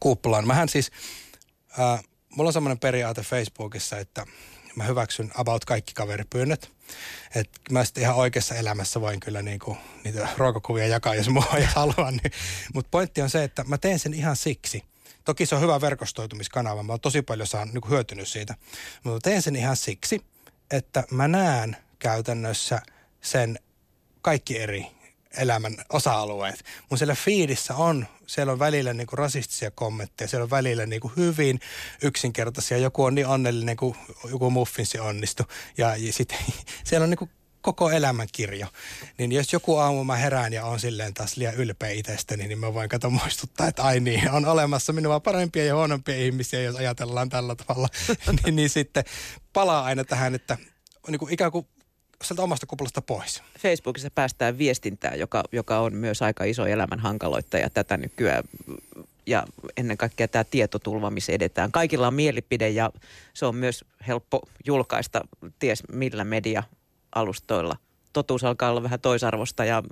kuplaan. 0.00 0.46
Mähän 0.46 0.68
siis, 0.68 0.90
äh, 1.80 2.04
mulla 2.28 2.48
on 2.48 2.52
semmoinen 2.52 2.78
periaate 2.78 3.22
Facebookissa, 3.22 3.98
että 3.98 4.26
mä 4.76 4.84
hyväksyn 4.84 5.30
about 5.34 5.64
kaikki 5.64 5.94
kaveripyynnöt. 5.94 6.72
Että 7.34 7.60
mä 7.70 7.84
sitten 7.84 8.02
ihan 8.02 8.16
oikeassa 8.16 8.54
elämässä 8.54 9.00
voin 9.00 9.20
kyllä 9.20 9.42
niinku 9.42 9.76
niitä 10.04 10.28
ruokakuvia 10.36 10.86
jakaa, 10.86 11.14
jos 11.14 11.28
mua 11.28 11.46
jos 11.58 11.74
haluan. 11.74 12.16
Niin. 12.22 12.32
Mutta 12.74 12.88
pointti 12.90 13.22
on 13.22 13.30
se, 13.30 13.44
että 13.44 13.64
mä 13.64 13.78
teen 13.78 13.98
sen 13.98 14.14
ihan 14.14 14.36
siksi. 14.36 14.84
Toki 15.24 15.46
se 15.46 15.54
on 15.54 15.60
hyvä 15.60 15.80
verkostoitumiskanava, 15.80 16.82
mä 16.82 16.92
oon 16.92 17.00
tosi 17.00 17.22
paljon 17.22 17.46
saan 17.46 17.68
niinku 17.68 17.88
hyötynyt 17.88 18.28
siitä. 18.28 18.54
Mutta 19.04 19.30
teen 19.30 19.42
sen 19.42 19.56
ihan 19.56 19.76
siksi, 19.76 20.24
että 20.70 21.04
mä 21.10 21.28
näen 21.28 21.76
käytännössä 21.98 22.82
sen 23.20 23.58
kaikki 24.22 24.58
eri 24.58 24.86
elämän 25.36 25.76
osa-alueet. 25.92 26.64
Mun 26.90 26.98
siellä 26.98 27.14
fiidissä 27.14 27.74
on, 27.74 28.06
siellä 28.26 28.52
on 28.52 28.58
välillä 28.58 28.94
niinku 28.94 29.16
rasistisia 29.16 29.70
kommentteja, 29.70 30.28
siellä 30.28 30.44
on 30.44 30.50
välillä 30.50 30.86
niinku 30.86 31.12
hyvin 31.16 31.60
yksinkertaisia. 32.02 32.78
Joku 32.78 33.04
on 33.04 33.14
niin 33.14 33.26
onnellinen 33.26 33.76
kuin 33.76 33.96
joku 34.30 34.50
muffinsi 34.50 34.98
onnistu. 34.98 35.42
Ja, 35.78 35.96
ja 35.96 36.12
sitten 36.12 36.38
siellä 36.84 37.04
on 37.04 37.10
niinku 37.10 37.28
koko 37.62 37.90
elämän 37.90 38.28
kirjo. 38.32 38.66
Niin 39.18 39.32
jos 39.32 39.52
joku 39.52 39.76
aamu 39.76 40.04
mä 40.04 40.16
herään 40.16 40.52
ja 40.52 40.64
on 40.64 40.80
silleen 40.80 41.14
taas 41.14 41.36
liian 41.36 41.54
ylpeä 41.54 41.90
itsestäni, 41.90 42.48
niin 42.48 42.58
mä 42.58 42.74
voin 42.74 42.88
kato 42.88 43.10
muistuttaa, 43.10 43.68
että 43.68 43.82
ai 43.82 44.00
niin, 44.00 44.30
on 44.30 44.46
olemassa 44.46 44.92
minua 44.92 45.20
parempia 45.20 45.64
ja 45.64 45.74
huonompia 45.74 46.16
ihmisiä, 46.16 46.62
jos 46.62 46.76
ajatellaan 46.76 47.28
tällä 47.28 47.54
tavalla. 47.54 47.88
niin, 48.44 48.56
niin 48.56 48.70
sitten 48.70 49.04
palaa 49.52 49.84
aina 49.84 50.04
tähän, 50.04 50.34
että 50.34 50.58
niin 51.08 51.18
kuin 51.18 51.32
ikään 51.32 51.52
kuin 51.52 51.66
sieltä 52.22 52.42
omasta 52.42 52.66
kuplasta 52.66 53.02
pois. 53.02 53.42
Facebookissa 53.58 54.10
päästään 54.14 54.58
viestintään, 54.58 55.18
joka, 55.18 55.44
joka 55.52 55.78
on 55.78 55.94
myös 55.94 56.22
aika 56.22 56.44
iso 56.44 56.66
elämän 56.66 57.00
hankaloittaja 57.00 57.70
tätä 57.70 57.96
nykyään. 57.96 58.44
Ja 59.26 59.46
ennen 59.76 59.96
kaikkea 59.96 60.28
tämä 60.28 60.44
tietotulva, 60.44 61.10
missä 61.10 61.32
edetään. 61.32 61.72
Kaikilla 61.72 62.06
on 62.06 62.14
mielipide 62.14 62.68
ja 62.68 62.90
se 63.34 63.46
on 63.46 63.56
myös 63.56 63.84
helppo 64.06 64.42
julkaista 64.66 65.20
ties 65.58 65.82
millä 65.92 66.24
media-alustoilla. 66.24 67.76
Totuus 68.12 68.44
alkaa 68.44 68.70
olla 68.70 68.82
vähän 68.82 69.00
toisarvosta 69.00 69.64
ja 69.64 69.82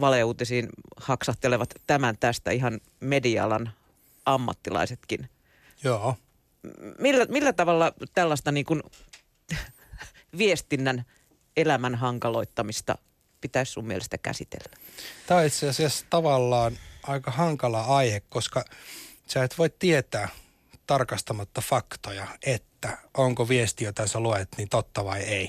valeuutisiin 0.00 0.68
haksahtelevat 0.96 1.74
tämän 1.86 2.16
tästä 2.20 2.50
ihan 2.50 2.80
medialan 3.00 3.70
ammattilaisetkin. 4.26 5.28
Joo. 5.84 6.16
Millä, 6.98 7.24
millä 7.24 7.52
tavalla 7.52 7.92
tällaista 8.14 8.52
niin 8.52 8.66
kuin 8.66 8.82
viestinnän 10.38 11.04
elämän 11.60 11.94
hankaloittamista 11.94 12.98
pitäisi 13.40 13.72
sun 13.72 13.86
mielestä 13.86 14.18
käsitellä? 14.18 14.76
Tämä 15.26 15.40
on 15.40 15.46
itse 15.46 15.68
asiassa 15.68 16.06
tavallaan 16.10 16.78
aika 17.02 17.30
hankala 17.30 17.80
aihe, 17.80 18.20
koska 18.20 18.64
sä 19.26 19.44
et 19.44 19.58
voi 19.58 19.70
tietää 19.78 20.28
tarkastamatta 20.86 21.60
faktoja, 21.60 22.26
että 22.46 22.98
onko 23.16 23.48
viesti, 23.48 23.84
jota 23.84 24.06
sä 24.06 24.20
luet, 24.20 24.48
niin 24.56 24.68
totta 24.68 25.04
vai 25.04 25.20
ei. 25.20 25.48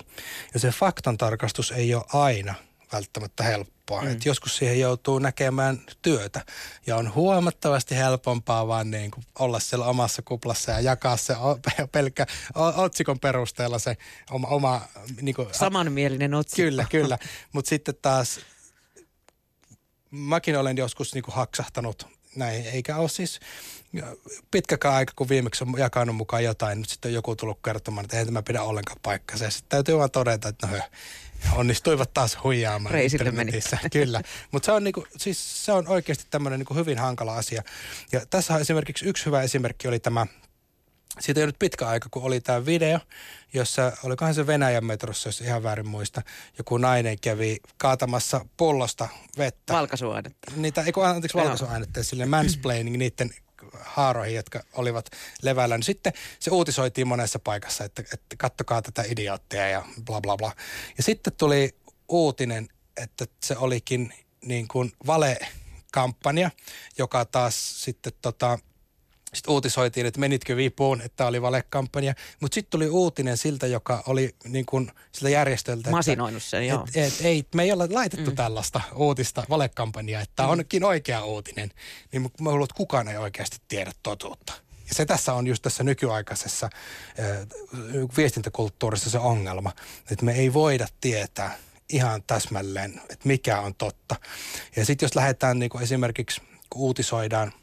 Ja 0.54 0.60
se 0.60 0.70
faktan 0.70 1.18
tarkastus 1.18 1.72
ei 1.72 1.96
ole 1.96 2.04
aina 2.14 2.56
välttämättä 2.92 3.44
helppoa. 3.44 4.02
Mm. 4.02 4.12
Et 4.12 4.26
joskus 4.26 4.58
siihen 4.58 4.80
joutuu 4.80 5.20
näkemään 5.20 5.82
työtä 6.02 6.46
ja 6.88 6.96
on 6.96 7.16
huomattavasti 7.16 7.96
helpompaa 7.96 8.68
vaan 8.68 8.92
niin 8.92 9.12
kuin 9.12 9.26
olla 9.40 9.60
siellä 9.60 9.86
omassa 9.86 10.22
kuplassa 10.22 10.72
ja 10.72 10.80
jakaa 10.80 11.18
se 11.18 11.36
pelkkä 11.92 12.26
otsikon 12.76 13.20
perusteella 13.20 13.80
se 13.80 13.98
oma... 14.32 14.48
oma 14.48 14.82
niin 15.22 15.36
kuin, 15.36 15.48
Samanmielinen 15.52 16.34
otsikko. 16.34 16.70
Kyllä, 16.70 16.86
kyllä. 16.92 17.18
Mutta 17.54 17.70
sitten 17.70 17.96
taas 18.02 18.40
mäkin 20.12 20.58
olen 20.58 20.78
joskus 20.78 21.14
niin 21.14 21.24
kuin 21.24 21.36
haksahtanut 21.36 22.08
näin, 22.36 22.66
eikä 22.66 22.98
ole 22.98 23.10
siis 23.10 23.40
pitkäkään 24.52 24.94
aika, 24.94 25.14
kun 25.16 25.30
viimeksi 25.30 25.64
on 25.64 25.74
jakanut 25.78 26.16
mukaan 26.16 26.44
jotain, 26.44 26.80
nyt 26.80 26.90
sitten 26.90 27.10
on 27.10 27.14
joku 27.14 27.36
tullut 27.36 27.60
kertomaan, 27.66 28.06
että 28.06 28.20
ei 28.20 28.26
tämä 28.26 28.42
pidä 28.42 28.64
ollenkaan 28.64 29.00
paikkansa. 29.04 29.46
Ja 29.46 29.52
sitten 29.52 29.70
täytyy 29.70 29.98
vaan 29.98 30.12
todeta, 30.12 30.50
että 30.50 30.68
no, 30.68 30.78
onnistuivat 31.56 32.14
taas 32.14 32.38
huijaamaan 32.44 32.94
Reisille 32.94 33.32
meni. 33.32 33.52
Kyllä, 33.94 34.22
mutta 34.52 34.66
se 34.66 34.72
on, 34.72 34.84
niinku, 34.84 35.08
siis 35.18 35.66
se 35.66 35.72
on 35.72 35.88
oikeasti 35.88 36.26
tämmöinen 36.30 36.60
niinku 36.60 36.74
hyvin 36.74 36.98
hankala 36.98 37.36
asia. 37.36 37.64
Ja 38.12 38.26
tässä 38.30 38.58
esimerkiksi 38.58 39.06
yksi 39.06 39.26
hyvä 39.26 39.42
esimerkki 39.42 39.88
oli 39.88 40.00
tämä, 40.00 40.28
siitä 41.20 41.40
ei 41.40 41.46
nyt 41.46 41.60
pitkä 41.60 41.88
aika, 41.88 42.10
kun 42.12 42.24
oli 42.24 42.42
tämä 42.42 42.66
video, 42.66 43.00
jossa, 43.54 43.92
olikohan 44.04 44.34
se 44.34 44.48
Venäjän 44.48 44.86
metrossa, 44.86 45.30
jos 45.30 45.42
ihan 45.42 45.64
väärin 45.64 45.88
muista, 45.88 46.22
joku 46.58 46.78
nainen 46.78 47.20
kävi 47.20 47.58
kaatamassa 47.78 48.46
pullosta 48.58 49.08
vettä. 49.38 49.74
Valkaisuainetta. 49.74 50.52
Niitä, 50.56 50.82
ei 50.82 50.92
kun 50.92 51.06
anteeksi 51.06 51.38
valkaisuainetta, 51.38 52.04
sille 52.04 52.26
mansplaining 52.26 52.98
niiden 52.98 53.32
haaroihin, 53.80 54.36
jotka 54.36 54.64
olivat 54.74 55.10
levällä. 55.42 55.78
Niin 55.78 55.84
sitten 55.84 56.14
se 56.40 56.52
uutisoitiin 56.52 57.08
monessa 57.08 57.40
paikassa, 57.40 57.84
että, 57.84 58.04
että 58.14 58.36
kattokaa 58.38 58.82
tätä 58.82 59.04
idioottia 59.08 59.70
ja 59.70 59.86
bla 60.06 60.22
bla 60.22 60.38
bla. 60.38 60.52
Ja 60.98 61.04
sitten 61.04 61.34
tuli 61.38 61.76
uutinen, 62.10 62.70
että 62.98 63.26
se 63.44 63.58
olikin 63.58 64.14
niin 64.46 64.68
kuin 64.68 64.92
vale-kampanja, 65.08 66.52
joka 66.98 67.26
taas 67.26 67.84
sitten 67.84 68.14
tota, 68.22 68.60
sitten 69.34 69.54
uutisoitiin, 69.54 70.06
että 70.06 70.20
menitkö 70.20 70.56
vipuun, 70.56 71.02
että 71.02 71.26
oli 71.26 71.42
valekampanja. 71.42 72.14
Mutta 72.40 72.56
sitten 72.56 72.72
tuli 72.72 72.90
uutinen 72.90 73.38
siltä, 73.38 73.68
joka 73.68 74.04
oli 74.08 74.36
niin 74.44 74.66
kuin 74.66 74.92
siltä 75.12 75.30
järjestöltä. 75.30 75.90
Masinoinut 75.92 76.44
sen, 76.44 76.68
joo. 76.68 76.88
Et, 76.96 77.08
et, 77.08 77.26
ei, 77.26 77.46
me 77.56 77.64
ei 77.64 77.72
ole 77.72 77.88
laitettu 77.92 78.30
mm. 78.30 78.36
tällaista 78.36 78.82
uutista 78.96 79.44
valekampanjaa, 79.50 80.22
että 80.22 80.44
mm. 80.44 80.50
onkin 80.50 80.84
oikea 80.84 81.26
uutinen. 81.26 81.72
Niin 82.12 82.22
mä 82.22 82.50
luulen, 82.50 82.64
että 82.64 82.78
kukaan 82.78 83.08
ei 83.08 83.18
oikeasti 83.18 83.58
tiedä 83.68 83.92
totuutta. 84.04 84.54
Ja 84.90 84.96
se 84.96 85.06
tässä 85.06 85.34
on 85.34 85.48
just 85.48 85.62
tässä 85.62 85.84
nykyaikaisessa 85.84 86.70
äh, 87.20 87.48
viestintäkulttuurissa 88.18 89.10
se 89.10 89.20
ongelma, 89.20 89.72
että 90.12 90.26
me 90.26 90.34
ei 90.34 90.54
voida 90.54 90.88
tietää 91.02 91.58
ihan 91.90 92.24
täsmälleen, 92.28 93.02
että 93.10 93.28
mikä 93.28 93.60
on 93.60 93.76
totta. 93.76 94.16
Ja 94.76 94.86
sitten 94.86 95.06
jos 95.06 95.16
lähdetään 95.16 95.60
niin 95.60 95.70
kuin 95.70 95.84
esimerkiksi, 95.84 96.42
kun 96.70 96.82
uutisoidaan– 96.82 97.54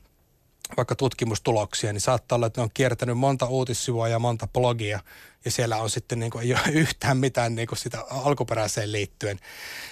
vaikka 0.77 0.95
tutkimustuloksia, 0.95 1.93
niin 1.93 2.01
saattaa 2.01 2.37
olla, 2.37 2.47
että 2.47 2.61
ne 2.61 2.63
on 2.63 2.71
kiertänyt 2.75 3.19
monta 3.19 3.47
uutissivua 3.47 4.09
ja 4.09 4.19
monta 4.19 4.47
blogia, 4.47 5.01
ja 5.45 5.51
siellä 5.51 5.77
on 5.77 5.91
sitten 5.91 6.19
niin 6.19 6.31
kuin, 6.31 6.45
ei 6.45 6.53
ole 6.53 6.73
yhtään 6.83 7.17
mitään 7.17 7.55
niin 7.55 7.69
kuin 7.69 7.79
sitä 7.79 8.05
alkuperäiseen 8.11 8.93
liittyen. 8.93 9.41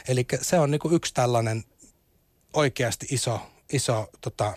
Eli 0.08 0.26
se 0.40 0.58
on 0.58 0.70
niin 0.70 0.78
kuin 0.78 0.94
yksi 0.94 1.14
tällainen 1.14 1.64
oikeasti 2.52 3.06
iso, 3.10 3.40
iso 3.72 4.08
tota, 4.20 4.54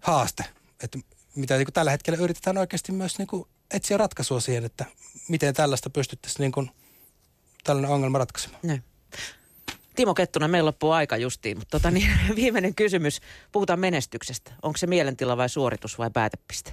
haaste, 0.00 0.44
että 0.82 0.98
mitä 1.34 1.56
niin 1.56 1.66
kuin 1.66 1.74
tällä 1.74 1.90
hetkellä 1.90 2.18
yritetään 2.18 2.58
oikeasti 2.58 2.92
myös 2.92 3.18
niin 3.18 3.28
kuin 3.28 3.48
etsiä 3.70 3.96
ratkaisua 3.96 4.40
siihen, 4.40 4.64
että 4.64 4.84
miten 5.28 5.54
tällaista 5.54 5.90
pystyttäisiin 5.90 6.40
niin 6.40 6.52
kuin, 6.52 6.70
tällainen 7.64 7.90
ongelma 7.90 8.18
ratkaisemaan. 8.18 8.60
Ne. 8.62 8.82
Timo 9.96 10.14
Kettunen, 10.14 10.50
meillä 10.50 10.66
loppuu 10.66 10.90
aika 10.90 11.16
justiin, 11.16 11.58
mutta 11.58 11.78
tota, 11.78 11.90
niin, 11.90 12.10
viimeinen 12.36 12.74
kysymys. 12.74 13.20
Puhutaan 13.52 13.80
menestyksestä. 13.80 14.52
Onko 14.62 14.76
se 14.76 14.86
mielentila 14.86 15.36
vai 15.36 15.48
suoritus 15.48 15.98
vai 15.98 16.10
päätepiste? 16.10 16.72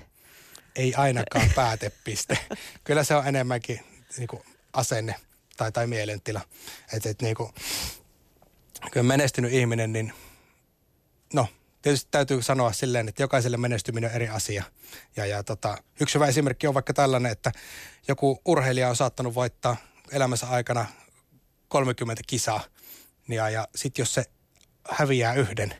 Ei 0.75 0.95
ainakaan 0.95 1.49
päätepiste. 1.55 2.37
Kyllä 2.83 3.03
se 3.03 3.15
on 3.15 3.27
enemmänkin 3.27 3.79
niin 4.17 4.27
kuin 4.27 4.43
asenne 4.73 5.15
tai, 5.57 5.71
tai 5.71 5.87
mielentila. 5.87 6.41
Että 6.93 7.09
et, 7.09 7.21
niin 7.21 7.35
kuin, 7.35 7.53
kyllä 8.91 9.03
menestynyt 9.03 9.53
ihminen, 9.53 9.93
niin 9.93 10.13
no 11.33 11.47
tietysti 11.81 12.07
täytyy 12.11 12.41
sanoa 12.41 12.71
silleen, 12.71 13.09
että 13.09 13.23
jokaiselle 13.23 13.57
menestyminen 13.57 14.09
on 14.09 14.15
eri 14.15 14.29
asia. 14.29 14.63
Ja, 15.15 15.25
ja 15.25 15.43
tota, 15.43 15.77
yksi 16.01 16.15
hyvä 16.15 16.27
esimerkki 16.27 16.67
on 16.67 16.73
vaikka 16.73 16.93
tällainen, 16.93 17.31
että 17.31 17.51
joku 18.07 18.41
urheilija 18.45 18.89
on 18.89 18.95
saattanut 18.95 19.35
voittaa 19.35 19.77
elämänsä 20.11 20.47
aikana 20.49 20.85
30 21.67 22.23
kisaa– 22.27 22.63
ja, 23.29 23.49
ja 23.49 23.67
sitten 23.75 24.01
jos 24.01 24.13
se 24.13 24.25
häviää 24.89 25.33
yhden, 25.33 25.73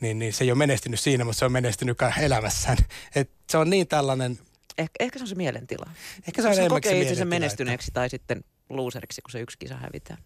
niin, 0.00 0.18
niin 0.18 0.32
se 0.32 0.44
ei 0.44 0.50
ole 0.50 0.58
menestynyt 0.58 1.00
siinä, 1.00 1.24
mutta 1.24 1.38
se 1.38 1.44
on 1.44 1.52
menestynyt 1.52 1.98
elämässään. 2.20 2.78
Et 3.14 3.30
se 3.50 3.58
on 3.58 3.70
niin 3.70 3.88
tällainen... 3.88 4.38
Eh, 4.78 4.90
ehkä 5.00 5.18
se 5.18 5.22
on 5.22 5.28
se 5.28 5.34
mielentila. 5.34 5.90
Ehkä 6.26 6.42
se 6.42 6.48
on 6.48 6.54
enemmän 6.54 6.68
kokee 6.68 7.02
itse 7.02 7.24
menestyneeksi 7.24 7.90
että... 7.90 8.00
tai 8.00 8.10
sitten 8.10 8.44
loseriksi, 8.68 9.22
kun 9.22 9.30
se 9.30 9.40
yksi 9.40 9.58
kisa 9.58 9.76
hävitään. 9.76 10.18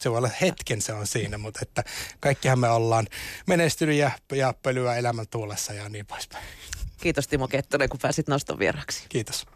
Se 0.00 0.10
voi 0.10 0.18
olla 0.18 0.30
hetken 0.40 0.82
se 0.82 0.92
on 0.92 1.06
siinä, 1.06 1.38
mutta 1.38 1.60
että 1.62 1.84
kaikkihan 2.20 2.58
me 2.58 2.68
ollaan 2.68 3.06
menestynyt 3.46 3.96
ja, 3.96 4.10
ja 4.32 4.54
pölyä 4.62 4.96
elämän 4.96 5.26
tuulessa 5.30 5.72
ja 5.72 5.88
niin 5.88 6.06
poispäin. 6.06 6.44
Kiitos 7.00 7.28
Timo 7.28 7.48
Kettonen, 7.48 7.88
kun 7.88 8.00
pääsit 8.02 8.28
noston 8.28 8.58
vieraksi. 8.58 9.06
Kiitos. 9.08 9.46